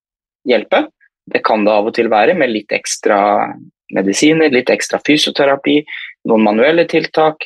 [0.46, 0.90] hjelpe.
[1.32, 3.54] Det kan det av og til være, med litt ekstra
[3.94, 5.86] medisiner, litt ekstra fysioterapi,
[6.26, 7.46] noen manuelle tiltak.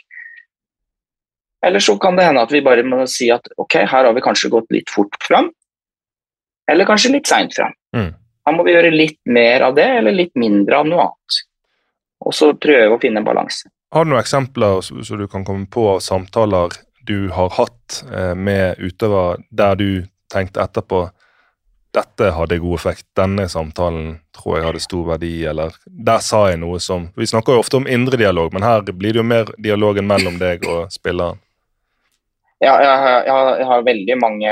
[1.62, 4.21] Eller så kan det hende at vi bare må si at ok, her har vi
[4.21, 5.51] kanskje gått litt fort fram.
[6.71, 7.73] Eller kanskje litt seint fram.
[7.93, 8.13] Mm.
[8.46, 11.40] Her må vi gjøre litt mer av det, eller litt mindre av noe annet.
[12.26, 13.70] Og så prøve å finne en balanse.
[13.94, 16.74] Har du noen eksempler så du kan komme på av samtaler
[17.06, 19.90] du har hatt eh, med utøvere der du
[20.34, 21.06] tenkte etterpå
[21.96, 26.60] dette hadde god effekt, denne samtalen tror jeg hadde stor verdi, eller der sa jeg
[26.60, 29.52] noe som Vi snakker jo ofte om indre dialog, men her blir det jo mer
[29.56, 31.40] dialogen mellom deg og spilleren.
[32.63, 34.52] Ja, jeg, har- jeg, jeg har veldig mange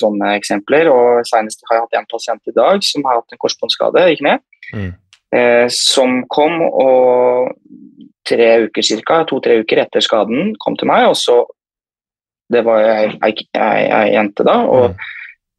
[0.00, 3.38] sånne eksempler, og senest har jeg hatt en pasient i dag som har hatt en
[3.38, 4.38] korsbåndskade i kne.
[4.74, 4.90] Mm.
[5.34, 7.52] Eh, som kom og
[8.26, 11.44] tre uker cirka, to-tre uker etter skaden kom til meg, og så
[12.52, 14.96] Det var ei, jente da, og Mm.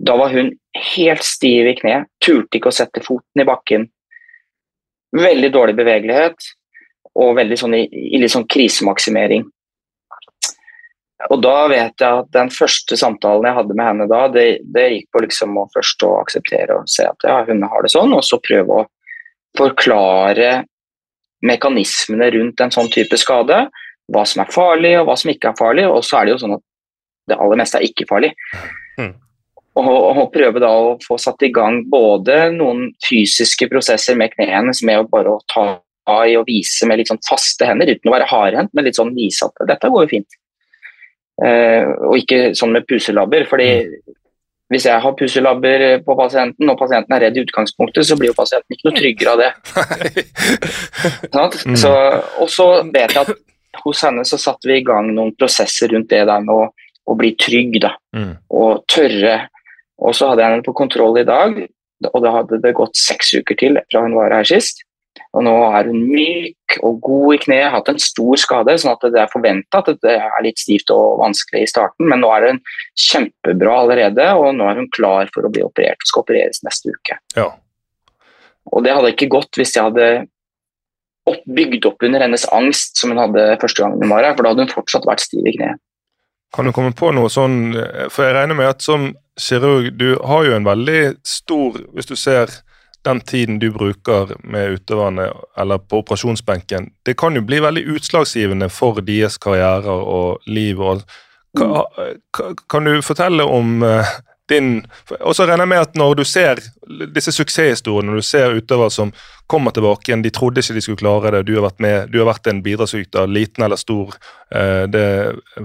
[0.06, 0.52] da var hun
[0.94, 3.88] helt stiv i kne, turte ikke å sette foten i bakken.
[5.16, 6.36] Veldig dårlig bevegelighet
[7.16, 9.48] og veldig sånn i, i litt sånn krisemaksimering.
[11.32, 14.86] Og da vet jeg at den første samtalen jeg hadde med henne da, det, det
[14.92, 18.14] gikk på liksom å først å akseptere og se at ja, hun har det sånn,
[18.14, 18.88] og så prøve å
[19.56, 20.66] forklare
[21.46, 23.66] mekanismene rundt en sånn type skade.
[24.12, 25.86] Hva som er farlig, og hva som ikke er farlig.
[25.90, 26.66] Og så er det jo sånn at
[27.32, 28.34] det aller meste er ikke farlig.
[29.00, 29.14] Mm.
[29.80, 34.76] Og, og prøve da å få satt i gang både noen fysiske prosesser med knærne
[34.78, 35.66] som er å bare å ta
[36.28, 39.16] i og vise med litt sånn faste hender, uten å være hardhendt, men litt sånn
[39.16, 40.38] vise at dette går jo fint.
[41.44, 43.70] Eh, og ikke sånn med puselabber, fordi
[44.72, 48.38] hvis jeg har puselabber på pasienten, og pasienten er redd i utgangspunktet, så blir jo
[48.38, 50.24] pasienten ikke noe tryggere av det.
[51.36, 51.60] Sant?
[51.68, 51.76] Mm.
[51.78, 51.92] Så,
[52.42, 56.10] og så vet jeg at hos henne så satte vi i gang noen prosesser rundt
[56.10, 56.70] det der med å,
[57.06, 58.38] å bli trygg da, Mm.
[58.56, 59.36] og tørre.
[60.00, 61.58] Og så hadde jeg henne på kontroll i dag,
[62.14, 64.82] og da hadde det gått seks uker til fra hun var her sist.
[65.36, 69.04] Og nå er hun myk og god i kneet, hatt en stor skade, sånn at
[69.12, 72.48] det er forventa at det er litt stivt og vanskelig i starten, men nå er
[72.50, 72.62] hun
[73.08, 76.96] kjempebra allerede, og nå er hun klar for å bli operert og skal opereres neste
[76.96, 77.20] uke.
[77.36, 77.50] Ja.
[78.72, 80.08] Og det hadde ikke gått hvis jeg hadde
[81.30, 84.46] opp, bygd opp under hennes angst som hun hadde første gangen hun var her, for
[84.46, 85.82] da hadde hun fortsatt vært stiv i kneet.
[86.56, 90.14] Kan du komme på noe sånn eh, For jeg regner med at som kirurg, du
[90.24, 92.54] har jo en veldig stor Hvis du ser
[93.06, 98.70] den tiden du bruker med utøverne eller på operasjonsbenken, det kan jo bli veldig utslagsgivende
[98.74, 100.82] for deres karrierer og liv.
[100.82, 101.04] og
[101.58, 101.86] ka,
[102.34, 104.16] ka, Kan du fortelle om eh,
[104.50, 104.86] din
[105.22, 106.62] Og så regner jeg med at når du ser
[107.16, 109.14] disse suksesshistoriene, når du ser utøvere som
[109.50, 112.20] kommer tilbake igjen, de trodde ikke de skulle klare det, du har vært med, du
[112.22, 114.14] har vært en bidragsyter, liten eller stor,
[114.54, 115.08] eh, det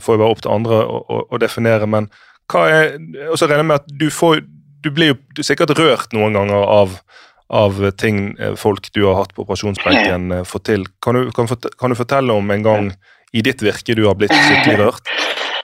[0.00, 2.08] får jo være opp til andre å, å, å definere, men
[2.50, 2.96] hva er
[3.30, 4.40] Og så regner jeg med at du får
[4.82, 6.94] Du blir jo er sikkert rørt noen ganger av
[7.50, 10.86] av ting eh, folk du har hatt på operasjonsbenken eh, får til.
[11.02, 12.90] Kan du, kan, kan du fortelle om en gang
[13.34, 15.10] i ditt virke du har blitt skikkelig rørt?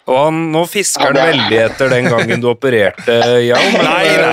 [0.07, 3.15] Og han, nå fisker han veldig etter den gangen du opererte,
[3.51, 3.59] ja.
[3.75, 3.87] Men,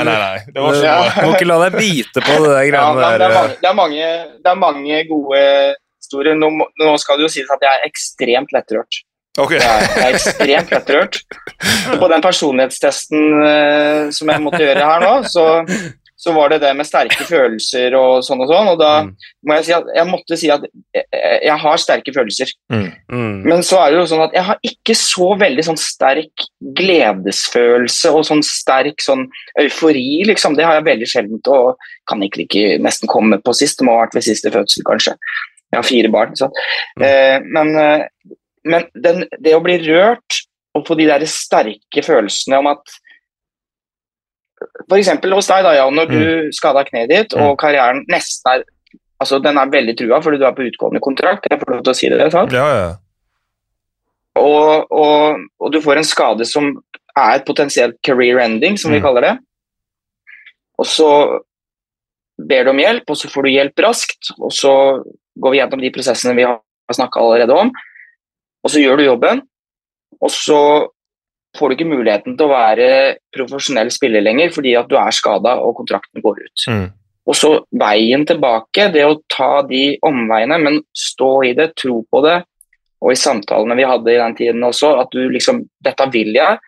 [0.10, 0.42] nei.
[0.46, 0.98] Det var Du ikke Ja.
[1.24, 3.18] må ikke la deg bite på det der Ja, der.
[3.24, 4.12] det, er mange, det, er mange,
[4.44, 5.42] det er mange gode
[6.04, 6.38] historier.
[6.38, 6.52] Nå,
[6.84, 9.02] nå skal det jo sies at jeg er ekstremt lettrørt.
[9.34, 9.58] Okay.
[9.58, 11.18] Jeg, er, jeg er ekstremt lettrørt.
[12.02, 15.48] På den personlighetstesten uh, som jeg måtte gjøre her nå, så,
[16.24, 18.70] så, var det det med sterke følelser og sånn og sånn.
[18.74, 19.12] Og da mm.
[19.48, 22.54] må jeg si at jeg måtte si at jeg, jeg har sterke følelser.
[22.74, 22.86] Mm.
[23.12, 23.38] Mm.
[23.50, 26.48] Men så er det jo sånn at jeg har ikke så veldig sånn sterk
[26.80, 29.28] gledesfølelse og sånn sterk sånn
[29.62, 30.56] eufori, liksom.
[30.58, 33.80] Det har jeg veldig sjeldent og kan ikke, ikke nesten komme på sist.
[33.80, 35.18] Det må ha vært ved siste fødsel, kanskje.
[35.74, 36.34] Jeg har fire barn.
[36.38, 37.04] Mm.
[37.04, 38.08] Eh, men eh,
[38.64, 42.96] men den, det å bli rørt og få de der sterke følelsene om at
[44.86, 45.12] F.eks.
[45.34, 46.14] hos deg, da, Jan, når mm.
[46.14, 47.60] du skada kneet ditt og mm.
[47.62, 48.66] karrieren nesten er
[49.24, 51.46] altså Den er veldig trua fordi du er på utgående kontrakt.
[51.48, 52.26] Jeg får lov til å si det.
[52.34, 52.52] sant?
[52.52, 52.90] Ja, ja.
[54.42, 56.74] Og, og, og, du får en skade som
[57.14, 58.98] er et potensielt career ending, som mm.
[58.98, 59.34] vi kaller det.
[60.82, 61.10] Og så
[62.42, 64.34] ber du om hjelp, og så får du hjelp raskt.
[64.42, 64.74] Og så
[65.40, 66.60] går vi gjennom de prosessene vi har
[66.98, 67.72] snakka allerede om.
[68.64, 69.44] Og så gjør du jobben,
[70.24, 70.60] og så
[71.58, 72.88] får du ikke muligheten til å være
[73.36, 76.66] profesjonell spiller lenger fordi at du er skada og kontrakten går ut.
[76.70, 76.88] Mm.
[77.30, 82.24] Og så veien tilbake, det å ta de omveiene, men stå i det, tro på
[82.26, 82.42] det.
[83.04, 86.60] Og i samtalene vi hadde i den tiden også, at du liksom Dette vil jeg,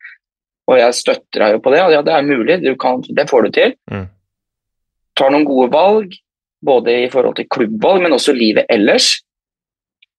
[0.66, 1.82] og jeg støtter deg jo på det.
[1.86, 3.76] Og ja, det er mulig, kan, det får du til.
[3.92, 4.08] Mm.
[5.16, 6.16] Tar noen gode valg,
[6.66, 9.12] både i forhold til klubbvalg, men også livet ellers.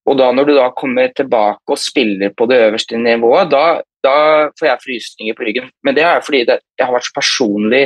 [0.07, 4.17] Og da når du da kommer tilbake og spiller på det øverste nivået, da, da
[4.59, 5.71] får jeg frysninger på ryggen.
[5.87, 7.85] Men det er fordi det, jeg har vært så personlig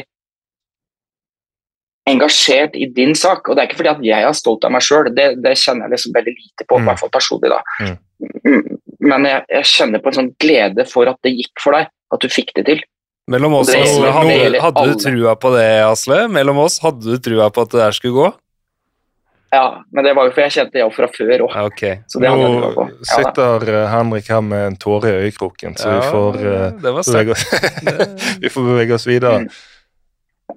[2.11, 3.49] engasjert i din sak.
[3.49, 5.87] Og det er ikke fordi at jeg er stolt av meg sjøl, det, det, kjenner
[5.87, 6.91] jeg liksom veldig lite på, i mm.
[6.91, 7.53] hvert fall personlig.
[7.53, 7.61] da.
[7.81, 7.99] Mm.
[8.49, 8.79] mm.
[9.11, 12.25] Men jeg, jeg, kjenner på en sånn glede for at det gikk for deg, at
[12.25, 12.83] du fikk det til.
[13.31, 16.25] Mellom oss, Asle, hadde, hadde du trua på det, Asle?
[16.33, 18.31] Mellom oss, hadde du trua på at det der skulle gå?
[19.51, 21.57] Ja, men det var jo for jeg kjente jeg fra før òg.
[21.73, 21.99] Okay.
[22.23, 22.87] Nå ja,
[23.17, 27.35] sitter uh, Henrik her med en tåre i øyekroken, så ja, vi, får, uh, bevege
[27.35, 27.45] oss,
[28.45, 29.43] vi får bevege oss videre.
[29.43, 29.51] Mm.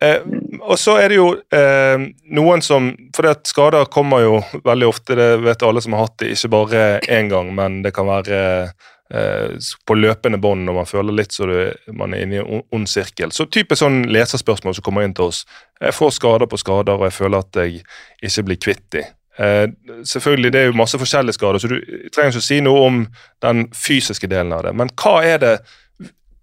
[0.01, 0.21] Eh,
[0.61, 2.01] og så er det jo eh,
[2.33, 6.07] noen som For det at skader kommer jo veldig ofte, det vet alle som har
[6.07, 6.81] hatt det, ikke bare
[7.13, 8.69] én gang, men det kan være Eh,
[9.09, 11.63] på løpende bånd når man føler litt så det,
[11.93, 13.33] man er inne i en ond sirkel.
[13.35, 15.43] Så type sånn leserspørsmål som kommer inn til oss.
[15.77, 17.83] Jeg får skader på skader, og jeg føler at jeg
[18.23, 19.11] ikke blir kvitt dem.
[19.37, 19.67] Eh,
[20.05, 21.79] selvfølgelig, Det er jo masse forskjellige skader, så du
[22.13, 23.07] trenger ikke å si noe om
[23.41, 24.75] den fysiske delen av det.
[24.75, 25.53] Men hva er det,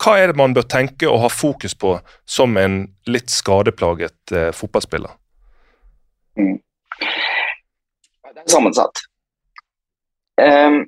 [0.02, 4.50] hva er det man bør tenke og ha fokus på som en litt skadeplaget eh,
[4.52, 5.10] fotballspiller?
[6.38, 6.58] Mm.
[8.34, 9.04] Det er sammensatt.
[10.40, 10.86] Um,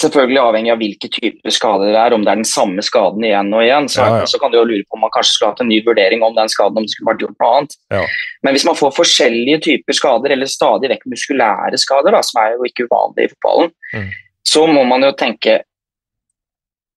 [0.00, 3.50] Selvfølgelig avhengig av hvilke typer skader det er, om det er den samme skaden igjen
[3.52, 3.88] og igjen.
[3.92, 4.28] Så, ja, ja.
[4.30, 6.36] så kan du jo lure på om man kanskje skulle hatt en ny vurdering om
[6.36, 7.76] den skaden, om det skulle vært gjort noe annet.
[7.92, 8.02] Ja.
[8.46, 12.54] Men hvis man får forskjellige typer skader, eller stadig vekk muskulære skader, da, som er
[12.54, 14.08] jo ikke uvanlig i fotballen, mm.
[14.54, 15.60] så må man jo tenke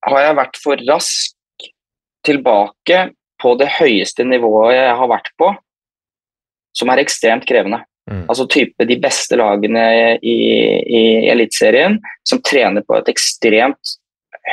[0.03, 1.67] Har jeg vært for rask
[2.27, 2.97] tilbake
[3.39, 5.53] på det høyeste nivået jeg har vært på,
[6.75, 7.83] som er ekstremt krevende?
[8.11, 8.25] Mm.
[8.27, 9.83] Altså type de beste lagene
[10.19, 10.37] i,
[10.83, 13.95] i Eliteserien som trener på et ekstremt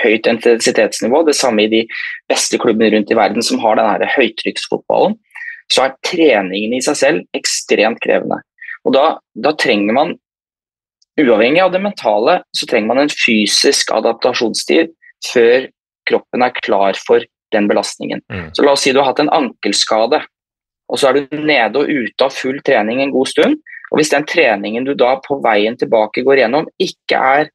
[0.04, 1.24] høyt intensitetsnivå.
[1.26, 1.82] Det samme i de
[2.30, 5.18] beste klubbene rundt i verden som har denne høytrykksfotballen.
[5.70, 8.40] Så er treningen i seg selv ekstremt krevende.
[8.86, 10.14] Og da, da, trenger man,
[11.20, 14.94] uavhengig av det mentale, så trenger man en fysisk adaptasjonstid
[15.26, 15.68] før
[16.08, 18.22] kroppen er klar for den belastningen.
[18.30, 18.48] Mm.
[18.54, 20.22] Så la oss si du har hatt en ankelskade
[20.90, 23.58] og så er du nede og ute av full trening en god stund.
[23.90, 27.50] Og hvis den treningen du da på veien tilbake går gjennom, ikke er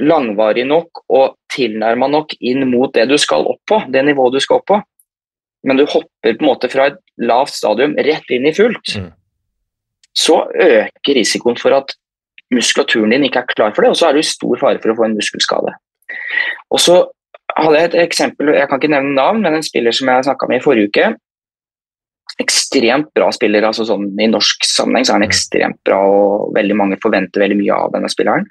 [0.00, 4.40] langvarig nok og tilnærma nok inn mot det du skal opp på, det nivået du
[4.40, 4.80] skal opp på,
[5.68, 9.10] men du hopper på en måte fra et lavt stadium rett inn i fullt, mm.
[10.16, 11.96] så øker risikoen for at
[12.54, 14.92] muskulaturen din ikke er klar for det, og så er du i stor fare for
[14.92, 15.74] å få en muskelskade.
[16.72, 17.02] Og så
[17.58, 20.48] hadde jeg et eksempel, jeg kan ikke nevne navn, men en spiller som jeg snakka
[20.48, 21.10] med i forrige uke,
[22.38, 23.66] ekstremt bra spiller.
[23.66, 25.30] altså sånn I norsk sammenheng så er han mm.
[25.30, 28.46] ekstremt bra, og veldig mange forventer veldig mye av denne spilleren.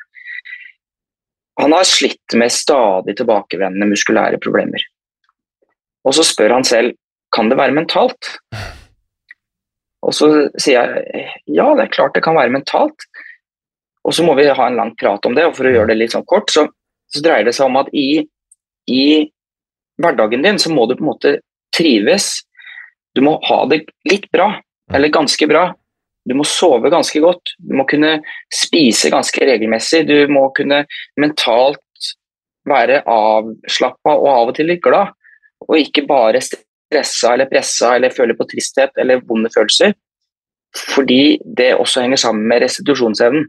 [1.59, 4.83] Han har slitt med stadig tilbakevendende muskulære problemer.
[6.07, 6.95] Og så spør han selv
[7.35, 8.31] kan det være mentalt.
[10.05, 13.05] Og så sier jeg ja, det er klart det kan være mentalt.
[14.07, 15.99] Og så må vi ha en lang prat om det, og for å gjøre det
[15.99, 16.63] litt sånn kort, så,
[17.11, 18.23] så dreier det seg om at i,
[18.89, 19.03] i
[19.99, 21.33] hverdagen din så må du på en måte
[21.75, 22.39] trives
[23.19, 24.53] du må ha det litt bra,
[24.95, 25.67] eller ganske bra.
[26.29, 27.55] Du må sove ganske godt.
[27.59, 28.19] Du må kunne
[28.53, 30.05] spise ganske regelmessig.
[30.07, 30.83] Du må kunne
[31.19, 32.11] mentalt
[32.69, 35.11] være avslappa og av og til litt glad.
[35.67, 39.95] Og ikke bare stressa eller pressa eller føle på tristhet eller vonde følelser.
[40.93, 43.47] Fordi det også henger sammen med restitusjonsevnen.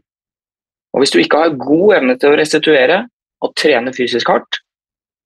[0.91, 3.05] Og hvis du ikke har god evne til å restituere,
[3.41, 4.59] og trene fysisk hardt,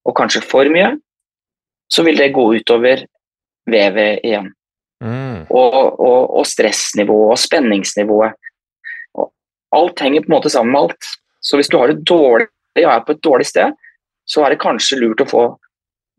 [0.05, 0.93] og kanskje for mye,
[1.91, 3.01] så vil det gå utover
[3.71, 4.51] vevet igjen.
[5.03, 5.45] Mm.
[5.51, 8.37] Og, og, og stressnivået og spenningsnivået.
[9.19, 9.31] Og
[9.75, 11.11] alt henger på en måte sammen med alt.
[11.45, 12.47] Så hvis du har det dårlig
[12.79, 13.75] og er på et dårlig sted,
[14.25, 15.43] så er det kanskje lurt å få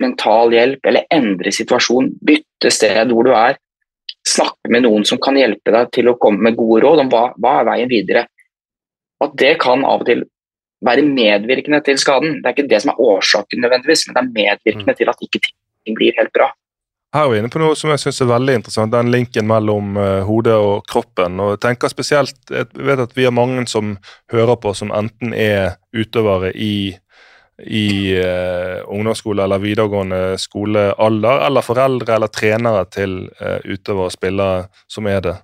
[0.03, 3.59] mental hjelp eller endre situasjon, bytte sted hvor du er.
[4.27, 7.29] Snakke med noen som kan hjelpe deg til å komme med gode råd om hva,
[7.41, 8.27] hva er veien videre.
[9.23, 10.25] At det kan av og til
[10.85, 12.41] være medvirkende til skaden.
[12.43, 14.99] Det er ikke det som er årsaken, nødvendigvis, men det er medvirkende mm.
[14.99, 16.51] til at ikke ting blir helt bra.
[17.17, 19.97] Her er vi inne på noe som jeg synes er veldig interessant, den linken mellom
[19.97, 21.41] uh, hodet og kroppen.
[21.41, 23.97] og jeg tenker spesielt, jeg vet at Vi har mange som
[24.33, 26.93] hører på, som enten er utøvere i,
[27.65, 27.89] i
[28.21, 35.09] uh, ungdomsskole eller videregående skolealder, eller foreldre eller trenere til uh, utøvere og spillere som
[35.09, 35.37] er det.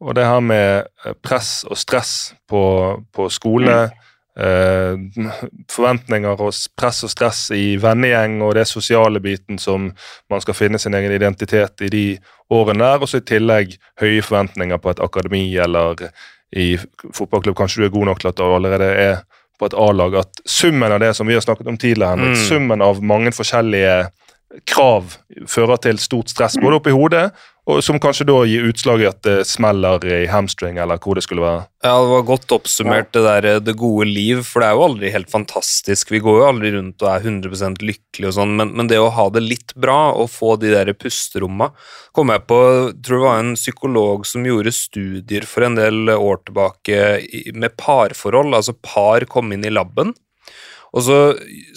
[0.00, 2.62] Og det her med press og stress på,
[3.14, 4.06] på skole, mm
[4.38, 4.94] eh,
[5.70, 9.90] forventninger og press og stress i vennegjeng og det sosiale biten som
[10.30, 12.04] man skal finne sin egen identitet i de
[12.50, 16.08] årene der, og så i tillegg høye forventninger på et akademi eller
[16.56, 16.72] i
[17.14, 17.56] fotballklubb.
[17.58, 19.20] Kanskje du er god nok til at du allerede er
[19.60, 20.16] på et A-lag.
[20.22, 22.34] At summen av det som vi har snakket om tidligere, mm.
[22.48, 24.08] summen av mange forskjellige
[24.66, 25.14] krav
[25.46, 27.28] fører til stort stress både oppi hodet
[27.70, 31.24] og som kanskje da gir utslag i at det smeller i hamstring, eller hvor det
[31.24, 31.66] skulle være.
[31.84, 35.12] Ja, Det var godt oppsummert, det der det gode liv, for det er jo aldri
[35.14, 36.10] helt fantastisk.
[36.12, 39.12] Vi går jo aldri rundt og er 100% lykkelige og sånn, men, men, det å
[39.16, 41.70] ha det litt bra og få de der pusteromma
[42.16, 42.60] kom jeg på
[43.06, 48.56] tror det var en psykolog som gjorde studier for en del år tilbake med parforhold.
[48.56, 50.12] Altså par kom inn i laben.
[50.90, 51.18] Og så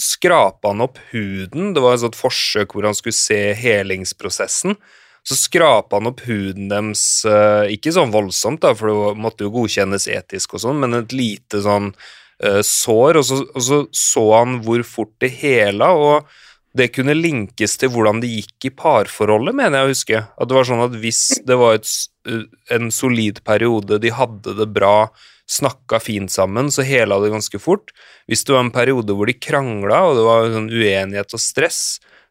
[0.02, 1.74] skrapa han opp huden.
[1.76, 4.78] Det var et sånt forsøk hvor han skulle se helingsprosessen.
[5.24, 9.54] Så skrapa han opp huden deres, uh, ikke sånn voldsomt, da, for det måtte jo
[9.56, 14.26] godkjennes etisk og sånn, men et lite sånn uh, sår, og så, og så, så
[14.36, 16.34] han hvor fort det hela, og
[16.74, 20.22] det kunne linkes til hvordan det gikk i parforholdet, mener jeg å huske.
[20.26, 21.92] At det var sånn at hvis det var et,
[22.26, 25.12] eh, en solid periode, de hadde det bra,
[25.50, 27.92] snakka fint sammen, så hela det ganske fort.
[28.32, 31.82] Hvis det var en periode hvor de krangla, og det var sånn uenighet og stress,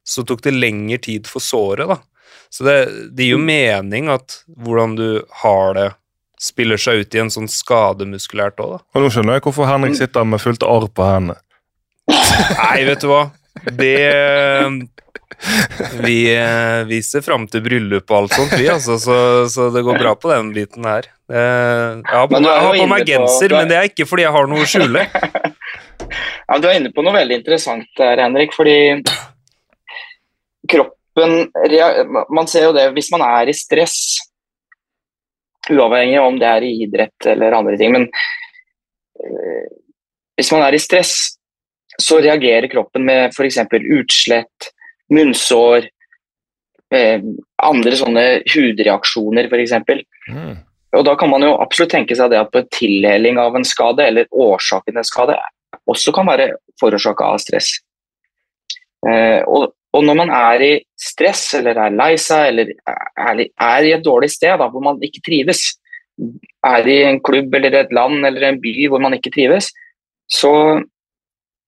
[0.02, 2.00] så tok det lengre tid for såret, da.
[2.52, 2.78] Så det,
[3.16, 5.08] det, gir jo mening at hvordan du
[5.42, 5.88] har det,
[6.42, 8.82] spiller seg ut i en sånn skade muskulært òg, da.
[8.92, 11.38] Og nå skjønner jeg hvorfor Henrik sitter med fullt arr på hendene.
[12.10, 13.22] Nei, vet du hva.
[13.78, 13.94] Det
[16.02, 16.18] vi,
[16.88, 19.16] vi ser fram til bryllup og alt sånt, vi, altså, så,
[19.50, 21.08] så, det går bra på den biten her.
[21.32, 24.50] Jeg har på, jeg har på meg genser, men det er ikke fordi jeg har
[24.50, 25.06] noe å skjule.
[26.52, 28.50] Ja, du er inne på noe veldig interessant der, Henrik.
[28.52, 28.74] Fordi
[30.68, 33.96] kropp kroppen Man ser jo det hvis man er i stress,
[35.70, 38.09] uavhengig om det er i idrett eller andre ting, men
[39.22, 39.68] øh,
[40.37, 41.37] hvis man er i stress,
[42.01, 43.59] så reagerer kroppen med f.eks.
[43.98, 44.72] utslett,
[45.12, 45.87] munnsår,
[46.94, 47.25] øh,
[47.62, 49.77] andre sånne hudreaksjoner f.eks.
[50.33, 50.57] Mm.
[50.96, 53.64] Og Da kan man jo absolutt tenke seg det at på en tilheling av en
[53.64, 55.38] skade, eller årsaken til en skade,
[55.88, 57.70] også kan være forårsaka av stress.
[59.09, 63.92] Eh, og og når man er i stress eller er lei seg eller er, i
[63.92, 65.66] et dårlig sted da, hvor man ikke trives,
[66.64, 69.68] er i en klubb eller et land eller en by hvor man ikke trives,
[70.33, 70.81] så,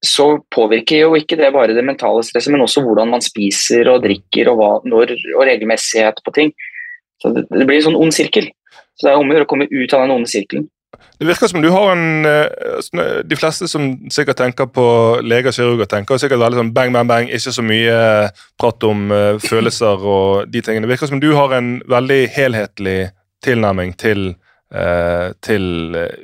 [0.04, 4.04] så påvirker jo ikke det bare det mentale stresset, men også hvordan man spiser og
[4.06, 6.54] drikker og, hva, når, og regelmessighet på ting.
[7.20, 8.48] Så det, det blir en sånn ond sirkel.
[8.94, 10.68] Så det er om å gjøre å komme ut av den onde sirkelen.
[11.18, 14.86] Det virker som du har en eh, De fleste som sikkert tenker på
[15.22, 17.98] leger og kirurger, tenker sikkert veldig sånn bang, bang, bang, ikke så mye
[18.60, 20.86] prat om uh, følelser og de tingene.
[20.86, 22.98] Det virker som du har en veldig helhetlig
[23.44, 24.32] tilnærming til,
[25.44, 25.64] til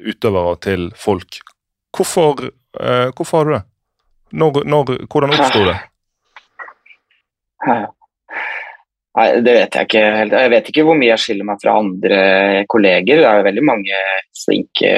[0.09, 1.43] utøvere og til folk.
[1.93, 2.49] Hvorfor,
[3.13, 3.63] hvorfor har du det?
[4.41, 5.79] Når, når, hvordan oppsto det?
[9.21, 10.35] Nei, Det vet jeg ikke helt.
[10.45, 12.21] Jeg vet ikke hvor mye jeg skiller meg fra andre
[12.73, 13.21] kolleger.
[13.21, 14.03] Det er jo veldig mange
[14.41, 14.93] flinke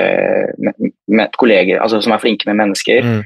[0.62, 3.02] med, med kolleger altså som er flinke med mennesker.
[3.02, 3.22] Mm.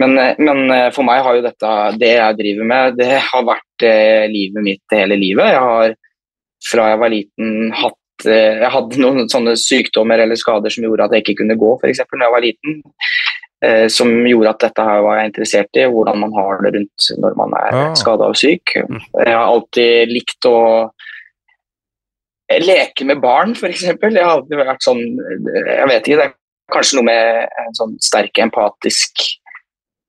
[0.00, 0.60] Men, men,
[0.94, 4.94] for meg har jo dette, det jeg driver med, det har vært eh, livet mitt
[4.94, 5.50] hele livet.
[5.50, 5.96] Jeg har
[6.70, 11.08] fra jeg var liten hatt eh, Jeg hadde noen sånne sykdommer eller skader som gjorde
[11.08, 12.04] at jeg ikke kunne gå, f.eks.
[12.06, 12.80] når jeg var liten.
[13.60, 17.08] Eh, som gjorde at dette her var jeg interessert i, hvordan man har det rundt
[17.20, 17.88] når man er ja.
[17.98, 18.72] skada og syk.
[18.88, 19.00] Mm.
[19.20, 20.60] Jeg har alltid likt å
[22.64, 23.84] leke med barn, f.eks.
[23.84, 26.34] Jeg har alltid vært sånn Jeg vet ikke, det er
[26.72, 29.26] kanskje noe med en sånn sterk empatisk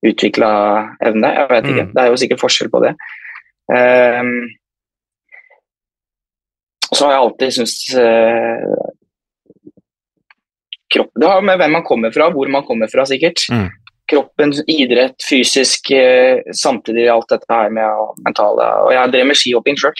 [0.07, 0.53] utvikla
[1.03, 1.33] evne.
[1.35, 1.85] Jeg vet ikke.
[1.89, 1.93] Mm.
[1.93, 2.95] Det er jo sikkert forskjell på det.
[3.71, 4.33] Um,
[6.91, 8.89] så har jeg alltid syntes uh,
[10.91, 13.45] kropp Det har med hvem man kommer fra, hvor man kommer fra, sikkert.
[13.51, 13.69] Mm.
[14.11, 18.65] kroppen, idrett, fysisk, eh, samtidig alt dette her med mentale.
[18.83, 19.95] Og jeg drev med skihopping sjøl.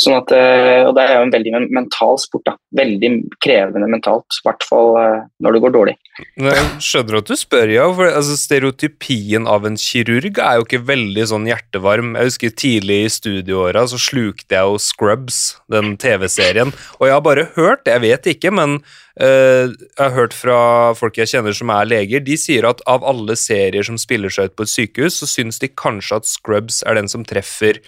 [0.00, 2.46] Sånn at, eh, og det er jo en veldig mental sport.
[2.46, 2.54] da.
[2.76, 3.10] Veldig
[3.44, 5.94] krevende mentalt, i hvert fall eh, når det går dårlig.
[6.40, 7.84] Jeg skjønner at du spør, ja.
[7.98, 12.14] For altså, stereotypien av en kirurg er jo ikke veldig sånn hjertevarm.
[12.16, 15.40] Jeg husker tidlig i studieåra så slukte jeg jo Scrubs,
[15.72, 16.72] den TV-serien.
[16.98, 18.80] Og jeg har bare hørt, jeg vet ikke, men
[19.20, 20.58] uh, jeg har hørt fra
[20.96, 24.50] folk jeg kjenner som er leger, de sier at av alle serier som spiller seg
[24.50, 27.80] ut på et sykehus, så syns de kanskje at Scrubs er den som treffer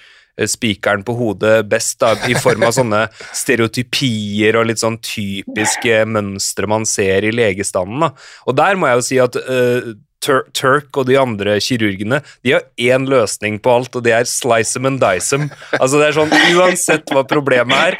[0.48, 3.02] spikeren på hodet best, da, i form av sånne
[3.36, 8.06] stereotypier og litt sånn typiske mønstre man ser i legestanden.
[8.06, 8.12] Da.
[8.48, 12.54] Og der må jeg jo si at uh, Tur Turk og de andre kirurgene de
[12.54, 15.50] har én løsning på alt, og det er slice them and dice them.
[15.80, 17.98] Altså, det er sånn, Uansett hva problemet er,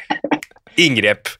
[0.80, 1.34] inngrep.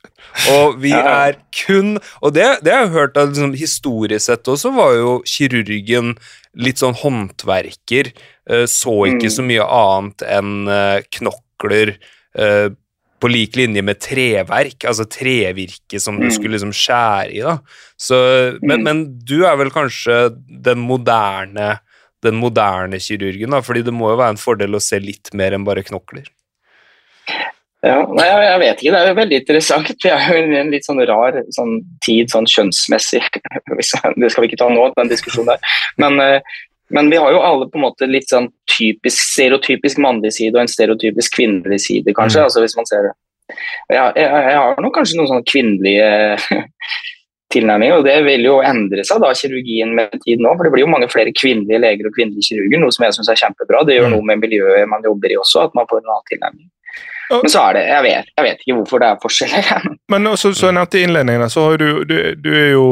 [0.53, 4.73] Og vi er kun Og det, det har jeg hørt at liksom, historisk sett også,
[4.73, 6.15] var jo kirurgen
[6.57, 8.13] litt sånn håndverker.
[8.51, 9.35] Uh, så ikke mm.
[9.37, 11.95] så mye annet enn uh, knokler
[12.39, 12.69] uh,
[13.23, 16.35] på lik linje med treverk, altså trevirke som du mm.
[16.35, 17.41] skulle liksom skjære i.
[17.47, 17.57] da.
[17.95, 18.19] Så,
[18.65, 18.85] men, mm.
[18.89, 20.33] men, du er vel kanskje
[20.67, 21.77] den moderne,
[22.27, 25.55] den moderne kirurgen, da, fordi det må jo være en fordel å se litt mer
[25.55, 26.27] enn bare knokler?
[27.83, 28.91] Ja, nei, jeg vet ikke.
[28.95, 29.89] Det er jo veldig interessant.
[30.05, 33.25] Vi er jo en litt sånn rar sånn tid sånn kjønnsmessig.
[34.23, 35.73] Det skal vi ikke ta nå, den diskusjonen der.
[35.99, 36.61] Men, eh,
[36.93, 40.65] men, vi har jo alle på en måte litt sånn typisk, stereotypisk mannlig side og
[40.65, 42.43] en stereotypisk kvinnelig side, kanskje.
[42.43, 42.49] Mm.
[42.49, 43.17] altså hvis man ser det.
[43.93, 46.61] Jeg, jeg, jeg har nok kanskje noen sånne kvinnelige
[47.55, 50.59] tilnærminger, og det vil jo endre seg da, kirurgien med tiden òg.
[50.59, 53.33] For det blir jo mange flere kvinnelige leger og kvinnelige kirurger, noe som jeg syns
[53.33, 53.83] er kjempebra.
[53.89, 54.15] Det gjør mm.
[54.17, 56.71] noe med miljøet man jobber i også, at man får en annen tilnærming.
[57.33, 59.87] Men så er det Jeg vet, jeg vet ikke hvorfor det er forskjeller.
[60.13, 62.87] Men også, så jeg nevnte i innledningen, så har du, du, du er jo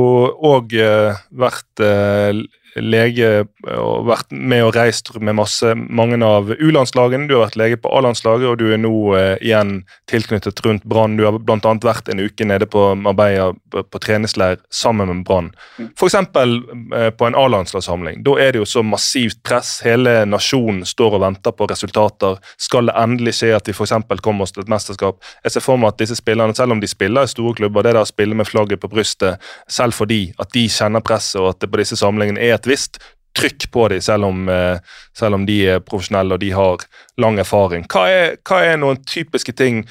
[0.52, 2.40] òg uh, vært uh,
[2.76, 3.30] lege
[3.66, 7.28] og vært med og reist med masse, mange av U-landslagene.
[7.28, 11.16] Du har vært lege på A-landslaget, og du er nå eh, igjen tilknyttet rundt Brann.
[11.18, 11.74] Du har bl.a.
[11.84, 15.50] vært en uke nede på Marbella på, på treningsleir sammen med Brann.
[15.78, 15.90] Mm.
[15.96, 16.14] F.eks.
[16.14, 18.22] Eh, på en A-landslagssamling.
[18.26, 19.78] Da er det jo så massivt press.
[19.86, 22.38] Hele nasjonen står og venter på resultater.
[22.60, 23.96] Skal det endelig skje at vi f.eks.
[24.22, 25.20] kommer oss til et mesterskap?
[25.44, 27.96] Jeg ser for meg at disse spillerne, selv om de spiller i store klubber, det
[27.96, 29.40] der å spille med flagget på brystet,
[29.70, 33.00] selv fordi at de kjenner presset og at det på disse samlingene er et visst
[33.36, 34.78] trykk på dem, selv eh,
[35.16, 36.86] selv om de er profesjonelle og de har
[37.20, 37.86] lang erfaring.
[37.90, 39.84] Hva er, hva er, noen typiske ting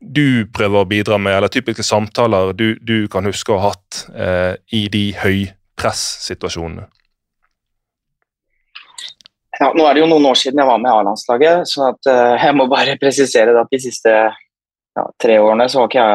[0.00, 4.02] du prøver å bidra med, eller typiske samtaler du, du kan huske å ha hatt
[4.12, 6.88] eh, i de høypressituasjonene?
[9.60, 12.34] Ja, nå er det jo noen år siden jeg var med A-landslaget, så at, uh,
[12.40, 16.06] jeg må bare presisere at de siste ja, tre årene så har ikke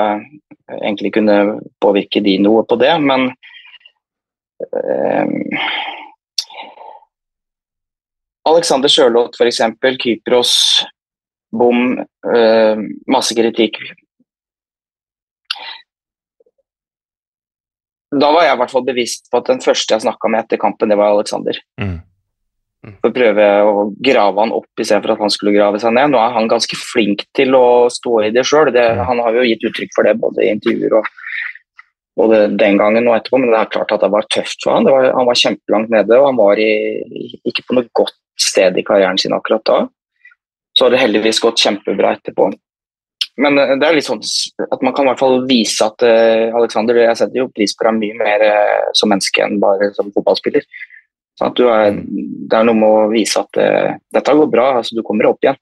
[0.68, 2.91] jeg egentlig kunnet påvirke de noe på det.
[2.99, 3.30] Men
[4.68, 5.30] uh,
[8.48, 9.62] Alexander Sørloth f.eks.,
[10.02, 10.54] Kypros,
[11.52, 13.80] bom, øh, masse kritikk.
[18.16, 20.62] Da var jeg i hvert fall bevisst på at den første jeg snakka med etter
[20.62, 21.60] kampen, det var Alexander.
[21.82, 22.00] Mm.
[22.86, 22.93] Mm.
[23.02, 26.14] For å prøve å grave han opp istedenfor at han skulle grave seg ned.
[26.14, 28.72] Nå er han ganske flink til å stå i det sjøl.
[28.72, 29.02] Mm.
[29.10, 31.10] Han har jo gitt uttrykk for det både i intervjuer og
[32.18, 34.88] både den gangen og etterpå, men det er klart at det var tøft for han.
[34.89, 36.72] Var, han var kjempelangt nede, og han var i,
[37.47, 39.82] ikke på noe godt sted i karrieren sin akkurat da.
[40.78, 42.49] Så har det heldigvis gått kjempebra etterpå.
[43.41, 46.57] Men eh, det er litt sånn at man kan i hvert fall vise at uh,
[46.57, 50.09] Alexander Jeg setter jo pris på deg mye mer uh, som menneske enn bare som
[50.15, 50.65] fotballspiller.
[51.38, 51.99] Sånn er,
[52.49, 55.45] det er noe med å vise at uh, dette går bra, altså du kommer opp
[55.45, 55.59] igjen.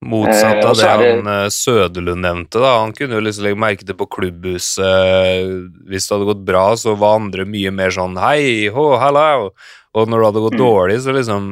[0.00, 2.56] Motsatt av det, det han Søderlund nevnte.
[2.62, 5.50] da, Han kunne jo liksom legge merke til på klubbhuset
[5.90, 9.50] Hvis det hadde gått bra, så var andre mye mer sånn Hei, ho, hallo!
[9.92, 10.62] Og når det hadde gått mm.
[10.62, 11.46] dårlig, så liksom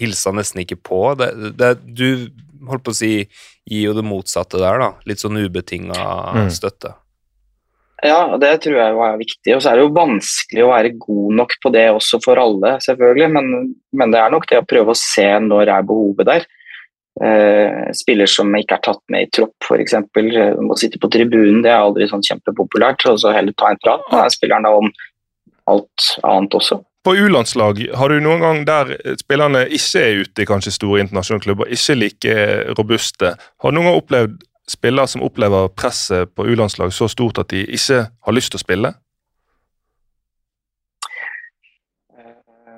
[0.00, 1.02] hilsa nesten ikke på.
[1.16, 2.26] Det, det, du
[2.66, 3.12] holdt på å si
[3.70, 4.88] gir jo det motsatte der, da.
[5.06, 5.94] Litt sånn ubetinga
[6.34, 6.50] mm.
[6.50, 6.96] støtte.
[8.02, 9.54] Ja, det tror jeg var viktig.
[9.54, 12.78] Og så er det jo vanskelig å være god nok på det også for alle,
[12.82, 13.28] selvfølgelig.
[13.36, 13.50] Men,
[13.94, 16.48] men det er nok det å prøve å se når er behovet der.
[17.20, 19.96] Eh, spiller som ikke er tatt med i tropp, f.eks.
[20.62, 23.04] Må sitte på tribunen, det er aldri sånn kjempepopulært.
[23.10, 24.92] Og så heller ta en prat med spilleren da om
[25.70, 28.90] alt annet også på U-landslag, har du noen gang der
[29.20, 32.34] spillerne ikke er ute i kanskje store internasjonale klubber, ikke like
[32.76, 37.50] robuste, har du noen gang opplevd spillere som opplever presset på U-landslag så stort at
[37.50, 38.92] de ikke har lyst til å spille?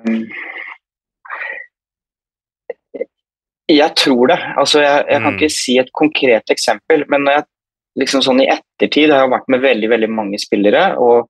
[0.07, 0.23] Um,
[3.77, 4.39] jeg tror det.
[4.59, 5.39] Altså, jeg, jeg kan mm.
[5.39, 7.47] ikke si et konkret eksempel, men jeg,
[7.99, 10.93] liksom sånn i ettertid har jeg vært med veldig veldig mange spillere.
[11.01, 11.27] og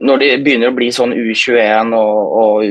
[0.00, 2.62] når det begynner å bli sånn U21 og, og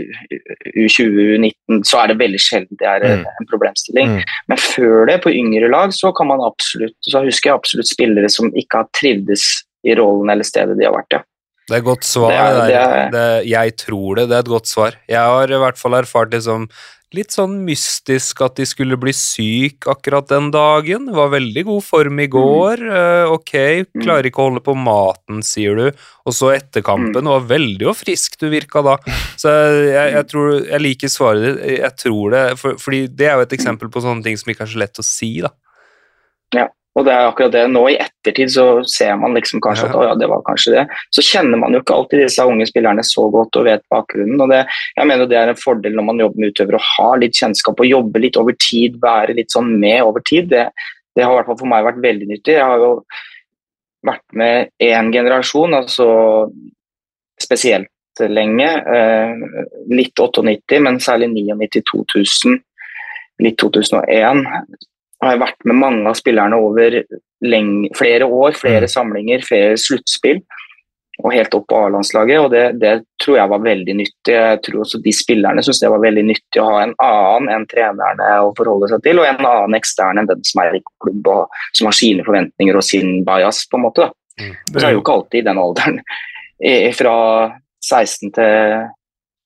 [0.73, 3.25] U20, U19, så er det veldig sjelden det er mm.
[3.29, 4.15] en problemstilling.
[4.15, 4.37] Mm.
[4.49, 8.31] Men før det, på yngre lag, så kan man absolutt så husker jeg absolutt spillere
[8.31, 9.45] som ikke har trivdes
[9.85, 11.19] i rollen eller stedet de har vært.
[11.19, 11.25] ja.
[11.67, 12.31] Det er et godt svar.
[12.31, 14.29] Det er, det er, det, jeg tror det.
[14.31, 14.97] Det er et godt svar.
[15.09, 16.67] Jeg har i hvert fall erfart liksom
[17.11, 21.09] litt sånn mystisk at de skulle bli syk akkurat den dagen.
[21.11, 22.33] Var veldig god form i mm.
[22.35, 22.83] går.
[22.87, 23.33] Mm.
[23.35, 23.53] ok,
[23.97, 26.03] klarer ikke å holde på maten, sier du.
[26.27, 27.23] Og så etter kampen.
[27.23, 27.31] Mm.
[27.35, 28.97] Var veldig og frisk du virka da.
[29.39, 31.79] Så jeg, jeg, tror, jeg liker svaret ditt.
[31.81, 34.67] Jeg tror det, for, fordi det er jo et eksempel på sånne ting som ikke
[34.67, 35.51] er så lett å si, da.
[36.55, 36.69] Ja.
[36.99, 37.63] Og det er akkurat det.
[37.71, 39.91] Nå i ettertid så ser man liksom kanskje ja.
[39.93, 40.81] at å ja, det var kanskje det.
[41.15, 44.41] Så kjenner man jo ikke alltid disse unge spillerne så godt og vet bakgrunnen.
[44.43, 44.65] og det,
[44.97, 47.79] Jeg mener det er en fordel når man jobber med utøvere å ha litt kjennskap
[47.79, 50.51] og jobbe litt over tid, være litt sånn med over tid.
[50.51, 50.67] Det,
[51.15, 52.57] det har i hvert fall for meg vært veldig nyttig.
[52.59, 52.93] Jeg har jo
[54.11, 56.11] vært med én generasjon, altså
[57.39, 57.87] spesielt
[58.19, 58.67] lenge.
[58.67, 59.49] Eh,
[59.95, 62.59] litt 98, men særlig 99-2000,
[63.47, 64.43] litt 2001
[65.21, 66.97] har jeg vært med mange av spillerne over
[67.45, 68.93] lenge, flere år, flere mm.
[68.93, 70.41] samlinger, flere sluttspill.
[71.21, 72.91] Og helt opp på A-landslaget, og det, det,
[73.21, 74.33] tror jeg var veldig nyttig.
[74.33, 77.67] Jeg tror også de spillerne syns det var veldig nyttig å ha en annen enn
[77.69, 81.29] trenerne å forholde seg til, og en annen ekstern enn den som er i klubb
[81.29, 84.07] og som har sine forventninger og sin bias, på en måte.
[84.07, 84.41] Da.
[84.41, 84.55] Mm.
[84.71, 86.01] Så er jo ikke alltid i den alderen,
[87.03, 87.15] fra
[87.85, 88.89] 16 til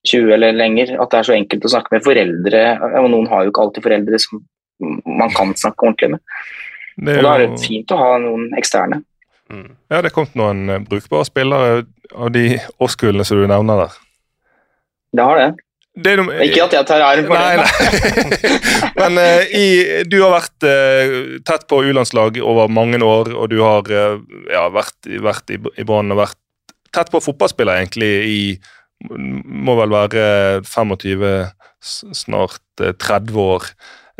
[0.06, 2.66] 20 eller lenger, at det er så enkelt å snakke med foreldre.
[3.02, 4.46] Og noen har jo ikke alltid foreldre som
[4.80, 6.24] man kan snakke ordentlig med.
[6.96, 7.18] Jo...
[7.18, 9.02] Og Da er det fint å ha noen eksterne.
[9.52, 9.76] Mm.
[9.92, 13.98] Ja, det er kommet noen uh, brukbare spillere av de årskullene som du nevner der.
[15.16, 15.50] Det har det.
[16.08, 16.38] det noe...
[16.48, 18.54] Ikke at jeg tar æren for nei, det.
[19.00, 19.68] Men uh, i,
[20.10, 24.98] du har vært uh, tett på U-landslag over mange år, og du har ja, vært,
[25.06, 26.42] vært, i, i Brann og vært
[26.96, 28.40] tett på fotballspiller egentlig i
[29.06, 30.26] må vel være
[30.64, 31.26] 25,
[32.16, 33.68] snart 30 år.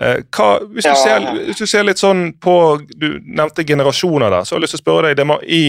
[0.02, 2.56] Eh, hva, hvis, du ser, hvis, du ser, litt sånn på
[3.00, 4.44] Du nevnte generasjoner der.
[4.44, 5.64] så har jeg lyst til å spørre deg, det I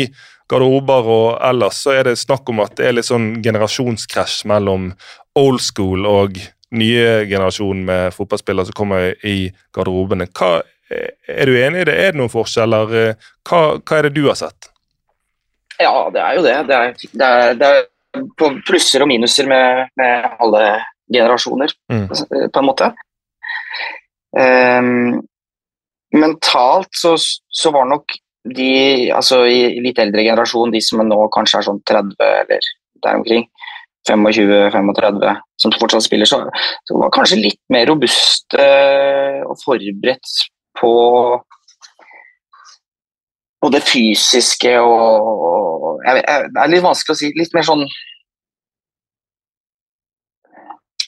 [0.50, 4.92] garderober og ellers så er det snakk om at det er litt sånn generasjonskrasj mellom
[5.38, 6.38] old school og
[6.76, 10.26] nye generasjon med fotballspillere som kommer i garderobene.
[10.34, 10.60] Hva,
[10.90, 11.94] er du enig i det?
[11.94, 12.94] Er det noen forskjeller?
[13.46, 14.70] Hva, hva er det du har sett?
[15.82, 16.56] Ja, det er jo det.
[16.66, 20.62] Det er, det er, det er plusser og minuser med, med alle
[21.12, 22.06] generasjoner, mm.
[22.50, 22.90] på en måte.
[24.36, 25.22] Um,
[26.12, 28.16] mentalt så, så, var nok
[28.56, 32.68] de altså i litt eldre generasjon, de som nå kanskje er sånn 30 eller
[33.04, 33.46] der omkring,
[34.06, 35.24] 25-35,
[35.60, 36.42] som fortsatt spiller, så,
[36.86, 38.68] så var kanskje litt mer robuste
[39.48, 40.46] og forberedt
[40.78, 40.92] på
[43.64, 47.30] på det fysiske og jeg, jeg, Det er litt vanskelig å si.
[47.34, 47.84] Litt mer sånn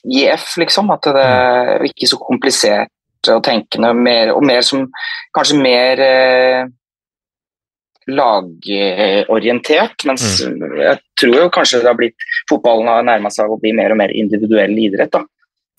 [0.09, 0.89] JF, liksom.
[0.91, 1.89] At det er mm.
[1.91, 2.91] ikke så komplisert
[3.27, 4.85] og tenkende, mer, og mer som
[5.35, 6.69] kanskje mer eh,
[8.09, 10.05] lagorientert.
[10.09, 10.63] Mens mm.
[10.79, 14.01] jeg tror jo kanskje det har blitt fotballen har nærma seg å bli mer og
[14.01, 15.23] mer individuell idrett da,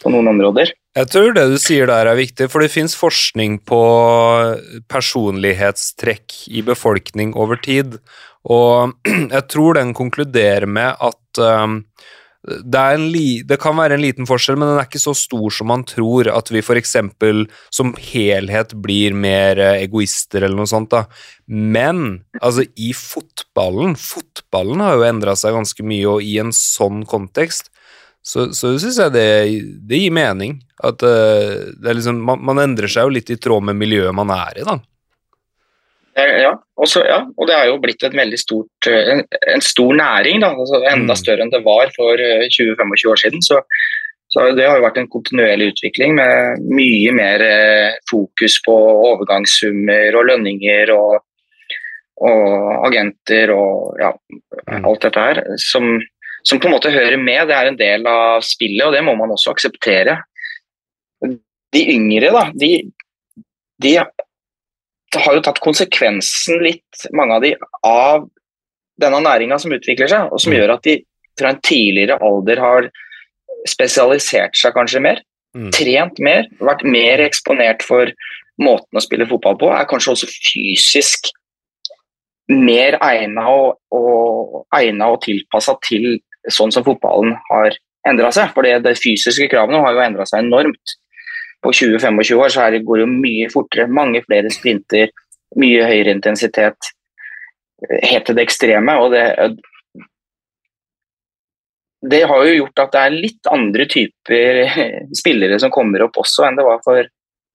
[0.03, 0.75] på noen områder.
[0.99, 3.83] Jeg tror det du sier der er viktig, for det fins forskning på
[4.91, 8.01] personlighetstrekk i befolkning over tid.
[8.51, 8.97] Og
[9.37, 11.85] jeg tror den konkluderer med at um,
[12.41, 15.69] det, li, det, kan være en liten forskjell, men den er ikke så stor som
[15.69, 16.31] man tror.
[16.33, 16.97] At vi f.eks.
[17.75, 20.93] som helhet blir mer eh, egoister eller noe sånt.
[20.95, 21.05] da.
[21.47, 27.05] Men altså, i fotballen Fotballen har jo endra seg ganske mye, og i en sånn
[27.09, 27.69] kontekst
[28.21, 29.29] så, så syns jeg det,
[29.89, 30.59] det, gir mening.
[30.85, 34.61] At uh, liksom, man, man endrer seg jo litt i tråd med miljøet man er
[34.61, 34.77] i, da.
[36.21, 36.51] Eh, ja,
[36.81, 38.05] også, ja, og det er jo blitt
[38.41, 39.23] stort, eh, en,
[39.55, 40.45] en stor næring.
[40.45, 41.21] Altså enda mm.
[41.23, 43.43] større enn det var for 20-25 eh, år siden.
[43.43, 43.61] Så,
[44.33, 47.45] så, det har jo vært en kontinuerlig utvikling med mye mer
[48.11, 48.77] fokus på
[49.11, 51.21] overgangssummer og lønninger og,
[52.21, 54.15] og agenter og ja,
[54.71, 54.85] mm.
[54.85, 55.45] alt dette her.
[55.63, 55.97] Som,
[56.45, 57.47] som, på en måte hører med.
[57.51, 60.21] Det er en del av spillet, og det må man også akseptere.
[61.71, 62.73] De yngre, da, de,
[63.83, 63.99] de
[65.19, 67.55] har jo tatt konsekvensen litt, mange av de,
[67.87, 68.27] av
[69.01, 70.59] denne næringa som utvikler seg, og som mm.
[70.59, 70.97] gjør at de
[71.41, 72.89] fra en tidligere alder har
[73.69, 75.23] spesialisert seg kanskje mer.
[75.57, 75.71] Mm.
[75.75, 78.13] Trent mer, vært mer eksponert for
[78.61, 79.71] måten å spille fotball på.
[79.75, 81.33] Er kanskje også fysisk
[82.51, 86.19] mer egna og, og, og tilpassa til
[86.51, 87.77] sånn som fotballen har
[88.09, 88.53] endra seg.
[88.55, 90.97] For de fysiske kravene har jo endra seg enormt
[91.63, 93.89] på 20-25 år så det, går det mye fortere.
[93.91, 95.13] Mange flere sprinter,
[95.61, 96.93] mye høyere intensitet.
[98.03, 98.97] Helt til det ekstreme.
[99.01, 99.25] og det,
[102.11, 104.61] det har jo gjort at det er litt andre typer
[105.21, 107.09] spillere som kommer opp også enn det var for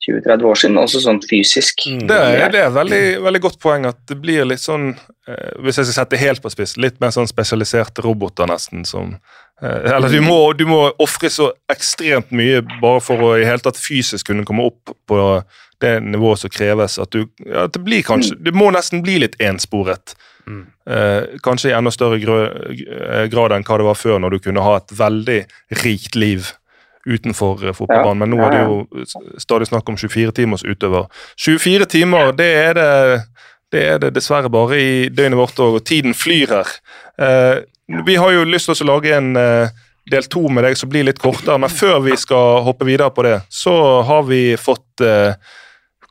[0.06, 1.86] 20-30 år siden, også sånn fysisk.
[1.90, 2.04] Mm.
[2.10, 4.92] Det, er, det er et veldig, veldig, godt poeng at det blir litt sånn,
[5.26, 9.16] eh, hvis jeg skal sette helt på spiss, litt mer sånn spesialiserte roboter nesten som
[9.62, 13.80] Eller du må, du må ofre så ekstremt mye bare for å i hele tatt
[13.80, 15.20] fysisk kunne komme opp på
[15.84, 16.98] det nivået som kreves.
[17.00, 20.16] At du, ja, det blir kanskje, det må nesten bli litt ensporet.
[20.46, 20.66] Mm.
[20.90, 24.66] Eh, kanskje i enda større eh, grad enn hva det var før, når du kunne
[24.66, 25.40] ha et veldig
[25.82, 26.52] rikt liv
[27.06, 28.24] utenfor eh, fotballbanen.
[28.24, 31.08] Men nå er det jo stadig snakk om 24 timers utøver.
[31.42, 32.90] 24 timer, det er det,
[33.74, 36.76] det, er det dessverre bare i døgnet vårt òg, og tiden flyr her.
[37.22, 37.56] Eh,
[37.88, 39.76] vi har jo lyst til å lage en eh,
[40.12, 43.26] del to med deg som blir litt kortere, men før vi skal hoppe videre på
[43.26, 43.76] det, så
[44.06, 45.02] har vi fått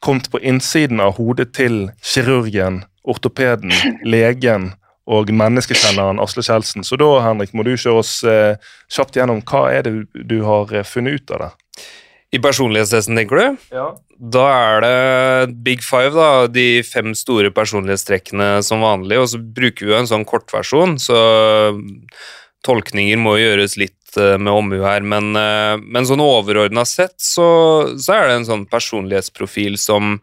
[0.05, 3.73] kommet på innsiden av hodet til kirurgen, ortopeden,
[4.05, 4.73] legen
[5.05, 6.85] og menneskekjenneren Asle Kjeldsen.
[6.85, 8.57] Så da Henrik, må du kjøre oss eh,
[8.93, 11.51] kjapt gjennom hva er det du har eh, funnet ut av det?
[12.35, 13.67] I personlighetstesten, tenker du?
[13.75, 13.89] Ja.
[14.19, 19.21] Da er det big five, da, de fem store personlighetstrekkene som vanlig.
[19.23, 21.19] Og så bruker vi jo en sånn kortversjon, så
[22.67, 25.05] tolkninger må gjøres litt eh, med omhu her.
[25.07, 27.47] Men, eh, men sånn overordna sett så,
[27.95, 30.19] så, er det en sånn personlighetsprofil som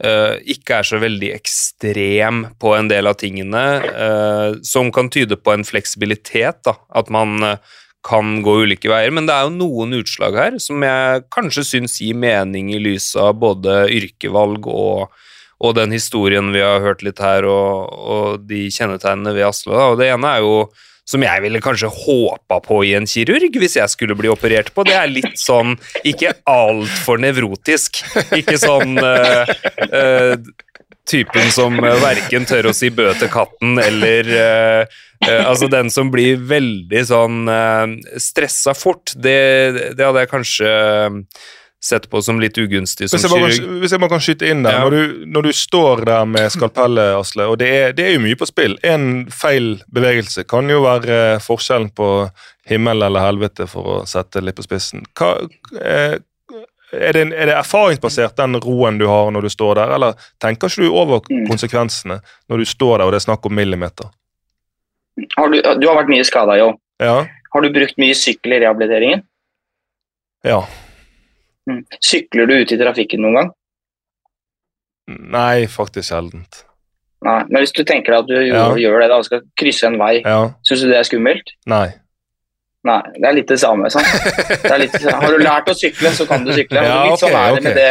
[0.00, 5.36] Uh, ikke er så veldig ekstrem på en del av tingene, uh, som kan tyde
[5.36, 6.62] på en fleksibilitet.
[6.64, 6.72] Da.
[6.96, 7.74] At man uh,
[8.06, 9.12] kan gå ulike veier.
[9.14, 13.12] Men det er jo noen utslag her som jeg kanskje syns gir mening i lys
[13.18, 15.10] av både yrkevalg og,
[15.60, 19.74] og, den historien vi har hørt litt her, og, og de kjennetegnene ved Asle.
[19.74, 19.90] Da.
[19.92, 20.54] Og det ene er jo
[21.10, 24.84] som jeg ville kanskje håpa på i en kirurg hvis jeg skulle bli operert på.
[24.86, 25.74] Det er litt sånn
[26.06, 28.02] ikke altfor nevrotisk.
[28.36, 29.50] Ikke sånn uh,
[29.90, 30.36] uh,
[31.08, 36.38] typen som verken tør å si bø til katten eller uh, Altså den som blir
[36.48, 37.50] veldig sånn
[38.16, 39.12] stressa fort.
[39.12, 40.70] Det, det hadde jeg kanskje
[41.84, 43.56] sett på som litt ugunstig som hvis kirurg.
[43.56, 44.84] Kan, hvis jeg bare kan skyte inn der, ja.
[44.84, 48.24] når, du, når, du, står der med skalpellet, Asle, og det er, det er, jo
[48.24, 52.10] mye på spill En feil bevegelse kan jo være forskjellen på
[52.70, 55.06] himmel eller helvete, for å sette litt på spissen.
[55.18, 55.32] Hva,
[55.80, 56.20] eh,
[56.92, 60.70] er, det, er det erfaringsbasert, den roen du har når du står der, eller tenker
[60.70, 61.44] ikke du over mm.
[61.50, 62.20] konsekvensene
[62.50, 64.10] når du står der og det er snakk om millimeter?
[65.36, 66.72] Har du, du, har vært mye skada, Jo.
[67.00, 67.24] Ja.
[67.50, 69.22] Har du brukt mye sykkel i rehabiliteringen?
[70.46, 70.60] Ja.
[71.70, 71.82] Mm.
[72.04, 73.54] Sykler du ut i trafikken noen gang?
[75.10, 76.64] Nei, faktisk sjeldent.
[77.26, 78.66] Nei, Men hvis du tenker deg at du ja.
[78.80, 80.52] gjør det da, og skal krysse en vei, ja.
[80.66, 81.52] syns du det er skummelt?
[81.68, 81.88] Nei.
[82.88, 83.90] Nei, Det er litt det samme.
[83.92, 84.08] sant?
[84.64, 86.80] Det litt, har du lært å sykle, så kan du sykle.
[86.86, 87.90] Ja, litt sånn er det med det.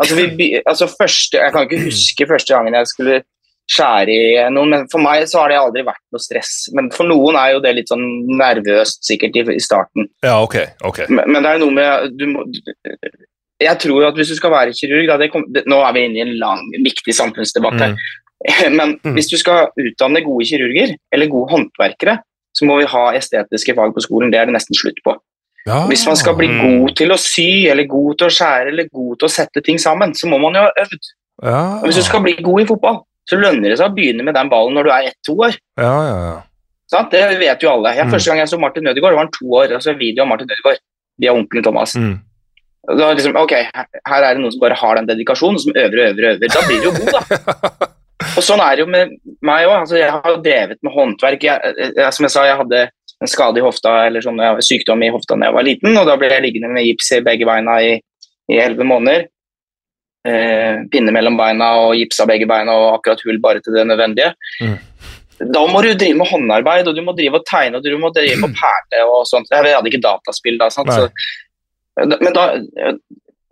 [0.00, 3.18] Altså, vi, altså første, Jeg kan ikke huske første gangen jeg skulle
[3.70, 6.54] skjære i noen, men for meg så har det aldri vært noe stress.
[6.74, 8.06] Men for noen er jo det litt sånn
[8.40, 10.08] nervøst sikkert i, i starten.
[10.26, 10.56] Ja, ok,
[10.88, 11.04] ok.
[11.10, 12.46] Men, men, det er noe med du må,
[13.60, 16.18] Jeg tror at hvis du skal være kirurg da, kom, det, Nå er vi inne
[16.18, 17.94] i en lang, viktig samfunnsdebatt her.
[17.94, 18.02] Mm.
[18.78, 19.14] Men mm.
[19.18, 22.18] hvis du skal utdanne gode kirurger, eller gode håndverkere,
[22.56, 24.32] så må vi ha estetiske fag på skolen.
[24.32, 25.14] Det er det nesten slutt på.
[25.68, 25.84] Ja.
[25.90, 29.20] Hvis man skal bli god til å sy, eller god til å skjære, eller god
[29.20, 31.10] til å sette ting sammen, så må man jo ha øvd.
[31.44, 31.62] Ja.
[31.84, 34.50] Hvis du skal bli god i fotball, så lønner det seg å begynne med den
[34.52, 35.54] ballen når du er ett-to år.
[35.80, 36.38] Ja, ja, ja.
[36.90, 37.06] Sånn?
[37.12, 37.92] Det vet jo alle.
[37.94, 38.14] Jeg, mm.
[38.16, 39.76] Første gang jeg så Martin Ødegaard, var han to år.
[39.76, 40.82] altså video av Martin Ødegaard
[41.22, 41.94] via onkelen Thomas.
[41.94, 42.16] Mm.
[42.98, 43.54] Da liksom, ok,
[44.08, 46.26] Her er det noen som bare har den dedikasjonen, som øver og øver.
[46.26, 46.54] og øver.
[46.56, 47.90] Da blir du jo god, da.
[48.20, 49.16] og Sånn er det jo med
[49.46, 49.74] meg òg.
[49.82, 51.44] Altså, jeg har drevet med håndverk.
[51.46, 52.86] Jeg, jeg, som jeg sa, jeg hadde
[53.20, 56.16] en skade i hofta, eller sånn, sykdom i hofta da jeg var liten, og da
[56.20, 57.98] ble jeg liggende med gips i begge beina i
[58.56, 59.26] elleve måneder
[60.28, 64.32] eh, pinne mellom beina og gipsa begge beina og akkurat hull bare til det nødvendige.
[64.60, 64.76] Mm.
[65.54, 68.12] Da må du drive med håndarbeid, og du må drive og tegne og du må
[68.16, 69.52] drive og perle og sånt.
[69.52, 70.68] Jeg hadde ikke dataspill da.
[70.72, 71.08] Så,
[71.96, 72.50] men da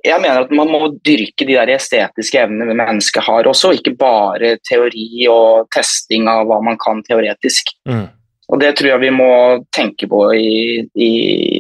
[0.09, 4.57] jeg mener at man må dyrke de der estetiske evnene mennesket har også, ikke bare
[4.67, 7.75] teori og testing av hva man kan teoretisk.
[7.89, 8.07] Mm.
[8.49, 9.33] Og Det tror jeg vi må
[9.77, 11.11] tenke på i, i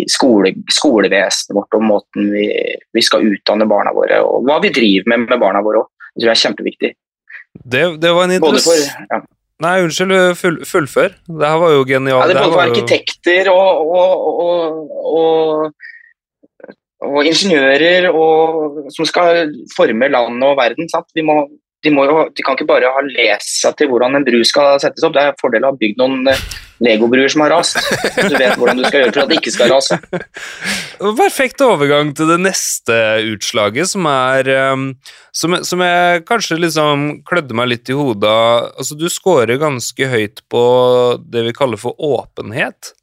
[0.08, 2.46] skole, skolevesenet vårt og måten vi,
[2.96, 5.90] vi, skal utdanne barna våre, og hva vi driver med med barna våre òg.
[6.14, 6.94] Det tror jeg er kjempeviktig.
[7.58, 9.20] Det, det var en interessant ja.
[9.58, 11.14] Nei, unnskyld, full, fullfør.
[11.26, 12.22] Det her var jo genialt.
[12.22, 15.88] Ja, det er både for arkitekter og, og, og, og,
[17.06, 18.08] og ingeniører
[18.94, 20.88] som skal forme landet og verden.
[20.90, 21.10] Sant?
[21.14, 24.80] de, må jo, de, kan ikke bare ha lest seg til hvordan en bru skal
[24.82, 25.14] settes opp.
[25.14, 26.40] Det er fordel å ha bygd noen eh,
[26.82, 27.78] legobruer som har rast.
[28.18, 29.98] Du vet hvordan du skal gjøre for at det ikke skal rase.
[31.22, 32.98] Perfekt overgang til det neste
[33.30, 34.90] utslaget, som er um,
[35.30, 40.42] som, som, jeg kanskje liksom klødde meg litt i hodet Altså, du scorer ganske høyt
[40.50, 40.62] på
[41.22, 42.94] det vi kaller for åpenhet.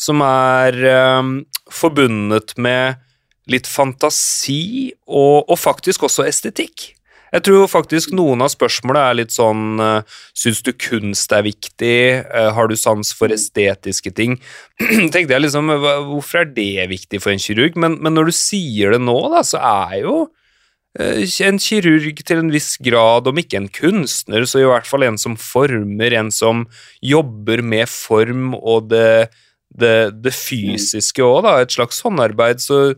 [0.00, 0.74] som er
[1.20, 1.34] um,
[1.70, 3.03] forbundet med
[3.50, 6.92] litt fantasi og, og, faktisk også estetikk.
[7.34, 11.96] Jeg tror faktisk noen av spørsmålene er litt sånn uh, Syns du kunst er viktig?
[12.30, 14.36] Uh, har du sans for estetiske ting?
[15.12, 15.72] tenkte jeg liksom,
[16.12, 17.74] Hvorfor er det viktig for en kirurg?
[17.80, 22.44] Men, men når du sier det nå, da, så er jo uh, en kirurg til
[22.44, 26.30] en viss grad, om ikke en kunstner, så i hvert fall en som former, en
[26.34, 26.62] som
[27.02, 29.34] jobber med form og det,
[29.74, 31.58] det, det fysiske òg, da.
[31.66, 32.62] Et slags håndarbeid.
[32.62, 32.94] Så,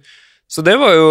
[0.50, 1.10] så det var jo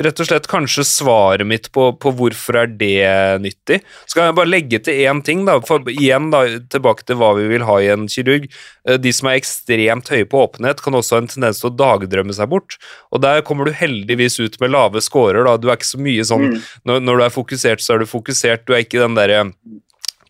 [0.00, 3.80] rett og slett kanskje svaret mitt på, på, hvorfor er det nyttig.
[4.06, 6.42] Så kan jeg bare legge til én ting, da, for igjen da,
[6.72, 8.48] tilbake til hva vi vil ha i en kirurg.
[8.88, 11.76] Eh, de som er ekstremt høye på åpenhet, kan også ha en tendens til å
[11.82, 12.78] dagdrømme seg bort.
[13.12, 15.44] Og der kommer du heldigvis ut med lave scorer.
[15.44, 16.58] da, Du er ikke så mye sånn mm.
[16.88, 18.64] når, når, du er fokusert, så er du fokusert.
[18.64, 19.44] Du er ikke den derre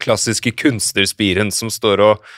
[0.00, 2.30] klassiske kunstnerspiren som står og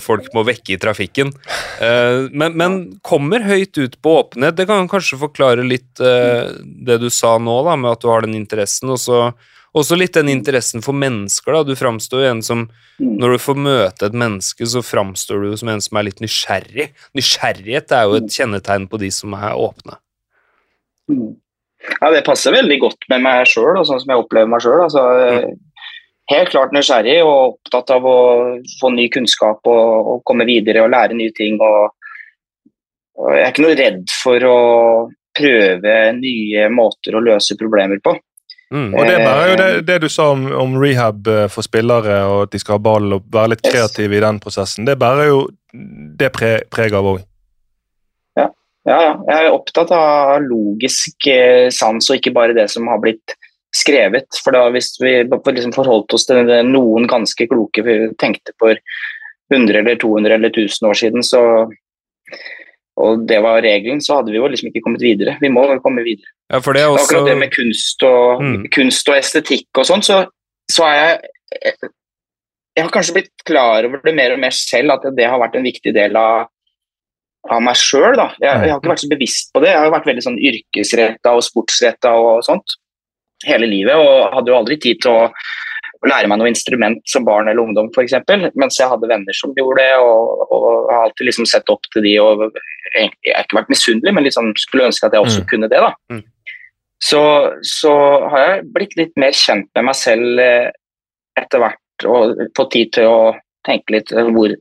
[0.00, 1.34] folk må vekke i trafikken.
[1.80, 4.56] Uh, men, men, kommer høyt ut på åpenhet.
[4.56, 8.24] Det kan kanskje forklare litt uh, det du sa nå, da, med at du har
[8.24, 8.92] den interessen.
[8.94, 9.20] og så
[9.76, 11.52] også litt den interessen for mennesker.
[11.52, 12.68] da, Du framstår jo en som
[13.00, 16.90] Når du får møte et menneske, så framstår du som en som er litt nysgjerrig.
[17.16, 19.96] Nysgjerrighet er jo et kjennetegn på de som er åpne.
[21.08, 24.82] Ja, Det passer veldig godt med meg sjøl, sånn som jeg opplever meg sjøl.
[24.84, 25.06] Altså,
[25.46, 25.69] mm
[26.30, 28.18] helt klart nysgjerrig og opptatt av å
[28.80, 31.58] få ny kunnskap og, og komme videre og lære nye ting.
[31.60, 31.90] Og,
[33.20, 34.58] og jeg er ikke noe redd for å
[35.36, 38.16] prøve nye måter å løse problemer på.
[38.70, 38.92] Mm.
[38.94, 42.20] Og Det er jo det, eh, det du sa om, om, rehab eh, for spillere,
[42.30, 44.20] og at de skal ha ball og være litt kreative yes.
[44.20, 44.86] i den prosessen.
[44.86, 45.40] Det bærer jo
[46.20, 47.24] det pre, preg av òg.
[48.38, 48.46] Ja.
[48.86, 49.12] ja, ja.
[49.26, 53.34] Jeg er opptatt av logisk eh, sans, og ikke bare det som har blitt
[53.76, 54.28] skrevet.
[54.42, 58.78] For da hvis vi liksom forholdt oss til noen ganske kloke vi tenkte for
[59.52, 61.42] 100 eller 200 eller 1000 år siden, så,
[63.00, 65.36] og det var regelen, så hadde vi jo liksom ikke kommet videre.
[65.42, 66.30] Vi må komme videre.
[66.50, 67.06] Ja, det også...
[67.06, 68.68] Akkurat det med kunst og, mm.
[68.74, 70.22] kunst og estetikk og sånn, så,
[70.70, 71.90] så er jeg
[72.78, 75.56] Jeg har kanskje blitt klar over det mer og mer selv, at det har vært
[75.58, 76.46] en viktig del av
[77.50, 78.14] av meg sjøl.
[78.14, 79.70] Jeg, jeg, har ikke vært så bevisst på det.
[79.72, 82.76] Jeg har vært veldig sånn yrkesretta og sportsretta og sånt
[83.48, 85.28] hele livet, og hadde jo aldri tid til å,
[86.00, 88.18] å lære meg noe instrument som barn eller ungdom f.eks.
[88.58, 92.04] Mens jeg hadde venner som gjorde det, og, og har alltid liksom sett opp til
[92.06, 92.46] de og
[92.96, 95.48] Jeg har ikke vært misunnelig, men liksom skulle ønske at jeg også mm.
[95.52, 95.80] kunne det.
[95.80, 95.92] da.
[96.12, 96.24] Mm.
[97.00, 97.22] Så,
[97.64, 97.92] så,
[98.28, 100.68] har jeg blitt litt mer kjent med meg selv eh,
[101.40, 103.20] etter hvert og fått tid til å
[103.66, 104.52] tenke litt eh, hvor,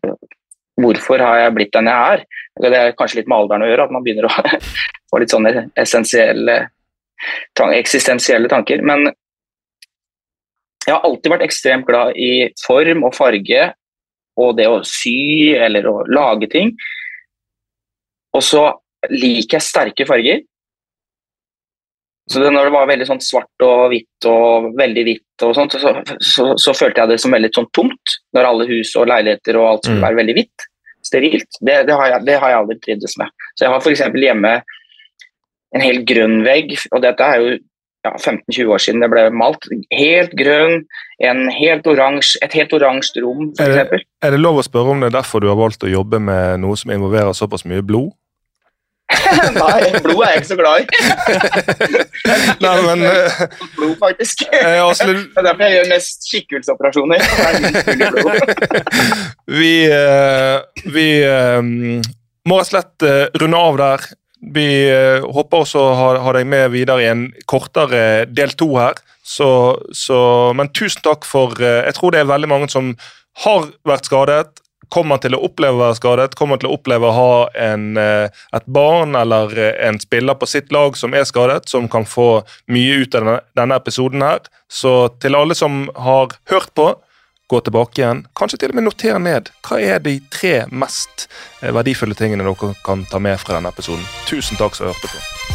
[0.79, 2.23] hvorfor har jeg blitt den jeg er.
[2.59, 4.33] Det er kanskje litt med alderen å gjøre, at man begynner å
[5.11, 6.61] få litt sånne essensielle
[7.75, 8.83] eksistensielle tanker.
[8.85, 9.09] Men
[10.85, 13.71] jeg har alltid vært ekstremt glad i form og farge
[14.39, 16.71] og det å sy eller å lage ting.
[18.35, 18.63] Og så
[19.11, 20.41] liker jeg sterke farger.
[22.29, 25.73] Så det, når det var veldig sånn svart og hvitt og veldig hvitt, og sånt,
[25.81, 28.17] så, så, så, følte jeg det som veldig sånn tomt.
[28.37, 30.05] Når alle hus og leiligheter og alt skulle mm.
[30.05, 30.67] være veldig hvitt.
[31.09, 31.57] Sterilt.
[31.57, 33.33] Det, det, har jeg, det, har jeg, aldri trivdes med.
[33.55, 34.05] Så jeg har f.eks.
[34.21, 34.53] hjemme
[35.75, 36.75] en helt grønn vegg.
[36.93, 37.57] Og dette er jo
[38.07, 39.67] ja, 15-20 år siden det ble malt.
[39.95, 40.85] Helt grønn,
[41.19, 43.75] helt oransje, et helt oransje rom, f.eks.
[43.81, 46.21] Er, er det lov å spørre om det er derfor du har valgt å jobbe
[46.23, 48.13] med noe som involverer såpass mye blod?
[49.55, 50.85] Nei, blod er jeg ikke så glad i.
[52.63, 52.99] Nei, men
[53.77, 54.45] Blod, faktisk.
[54.53, 57.25] Eh, altså, det er derfor jeg gjør mest skikkelssoperasjoner.
[59.57, 61.59] vi eh, vi eh,
[62.49, 64.05] må rett og slett eh, runde av der.
[64.39, 68.71] Vi eh, håper også å ha, ha, deg med videre i en kortere del to
[68.77, 68.99] her.
[69.23, 69.49] Så,
[69.93, 70.19] så,
[70.55, 72.93] men tusen takk for eh, Jeg tror det er veldig mange som
[73.43, 77.13] har vært skadet, kommer til å oppleve å være skadet, kommer til å oppleve å
[77.13, 77.33] ha
[77.67, 79.53] en, eh, et barn eller
[79.85, 83.37] en spiller på sitt lag som er skadet, som kan få mye ut av denne,
[83.59, 84.41] denne episoden her.
[84.71, 86.93] Så til alle som har hørt på,
[87.49, 88.23] gå tilbake igjen.
[88.37, 91.27] Kanskje til og med notere ned hva er de tre mest
[91.61, 94.05] eh, verdifulle tingene dere kan ta med fra denne episoden.
[94.29, 95.47] Tusen takk som hørte på.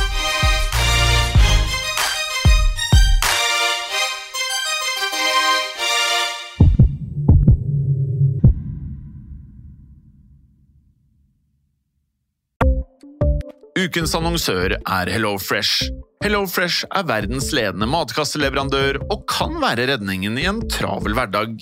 [13.75, 15.91] Ukens annonsør er HelloFresh.
[16.25, 21.59] HelloFresh er verdens ledende matkasseleverandør og kan være redningen i en travel hverdag.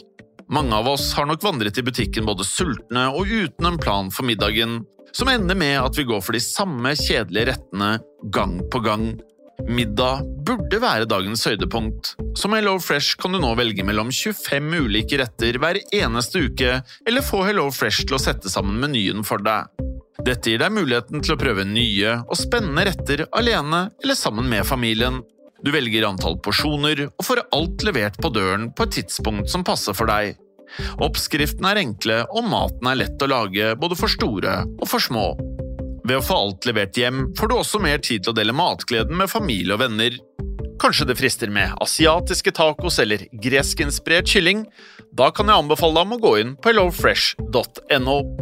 [0.52, 4.28] Mange av oss har nok vandret i butikken både sultne og uten en plan for
[4.28, 4.82] middagen,
[5.16, 7.94] som ender med at vi går for de samme kjedelige rettene
[8.36, 9.06] gang på gang.
[9.68, 15.22] Middag burde være dagens høydepunkt, med Hello Fresh kan du nå velge mellom 25 ulike
[15.22, 19.72] retter hver eneste uke, eller få Hello Fresh til å sette sammen menyen for deg.
[20.22, 24.68] Dette gir deg muligheten til å prøve nye og spennende retter alene eller sammen med
[24.68, 25.22] familien.
[25.62, 29.94] Du velger antall porsjoner og får alt levert på døren på et tidspunkt som passer
[29.96, 30.34] for deg.
[31.04, 35.32] Oppskriftene er enkle, og maten er lett å lage både for store og for små.
[36.02, 39.18] Ved å få alt levert hjem får du også mer tid til å dele matgleden
[39.20, 40.16] med familie og venner.
[40.82, 44.64] Kanskje det frister med asiatiske tacos eller greskinspirert kylling?
[45.14, 48.41] Da kan jeg anbefale deg om å gå inn på hellofresh.no.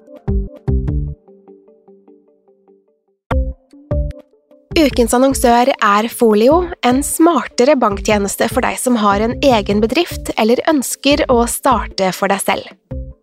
[4.81, 6.55] Ukens annonsør er Folio,
[6.87, 12.31] en smartere banktjeneste for deg som har en egen bedrift eller ønsker å starte for
[12.31, 12.71] deg selv.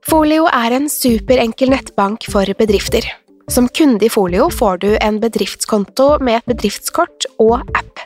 [0.07, 3.09] Folio er en superenkel nettbank for bedrifter.
[3.51, 8.05] Som kunde i Folio får du en bedriftskonto med et bedriftskort og app.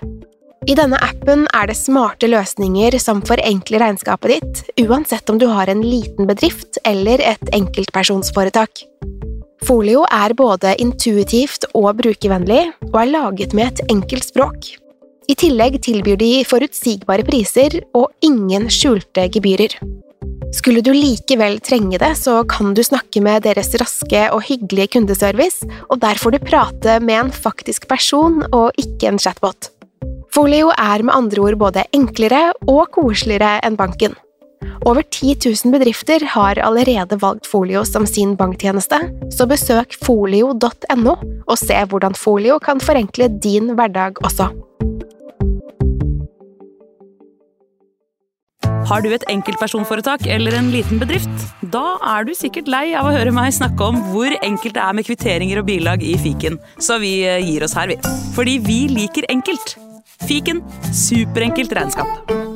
[0.65, 5.69] I denne appen er det smarte løsninger som forenkler regnskapet ditt, uansett om du har
[5.69, 8.87] en liten bedrift eller et enkeltpersonsforetak.
[9.63, 14.71] Folio er både intuitivt og brukervennlig, og er laget med et enkelt språk.
[15.31, 19.77] I tillegg tilbyr de forutsigbare priser og ingen skjulte gebyrer.
[20.53, 25.65] Skulle du likevel trenge det, så kan du snakke med deres raske og hyggelige kundeservice,
[25.89, 29.71] og der får du prate med en faktisk person og ikke en chatbot.
[30.35, 34.19] Folio er med andre ord både enklere og koseligere enn banken.
[34.83, 38.99] Over 10 000 bedrifter har allerede valgt Folio som sin banktjeneste,
[39.31, 41.15] så besøk folio.no
[41.47, 44.51] og se hvordan Folio kan forenkle din hverdag også.
[48.91, 51.31] Har du et enkeltpersonforetak eller en liten bedrift?
[51.63, 54.99] Da er du sikkert lei av å høre meg snakke om hvor enkelt det er
[54.99, 58.01] med kvitteringer og bilag i fiken, så vi eh, gir oss her, vi.
[58.35, 59.77] Fordi vi liker enkelt.
[60.27, 60.61] Fiken
[60.91, 62.52] superenkelt regnskap.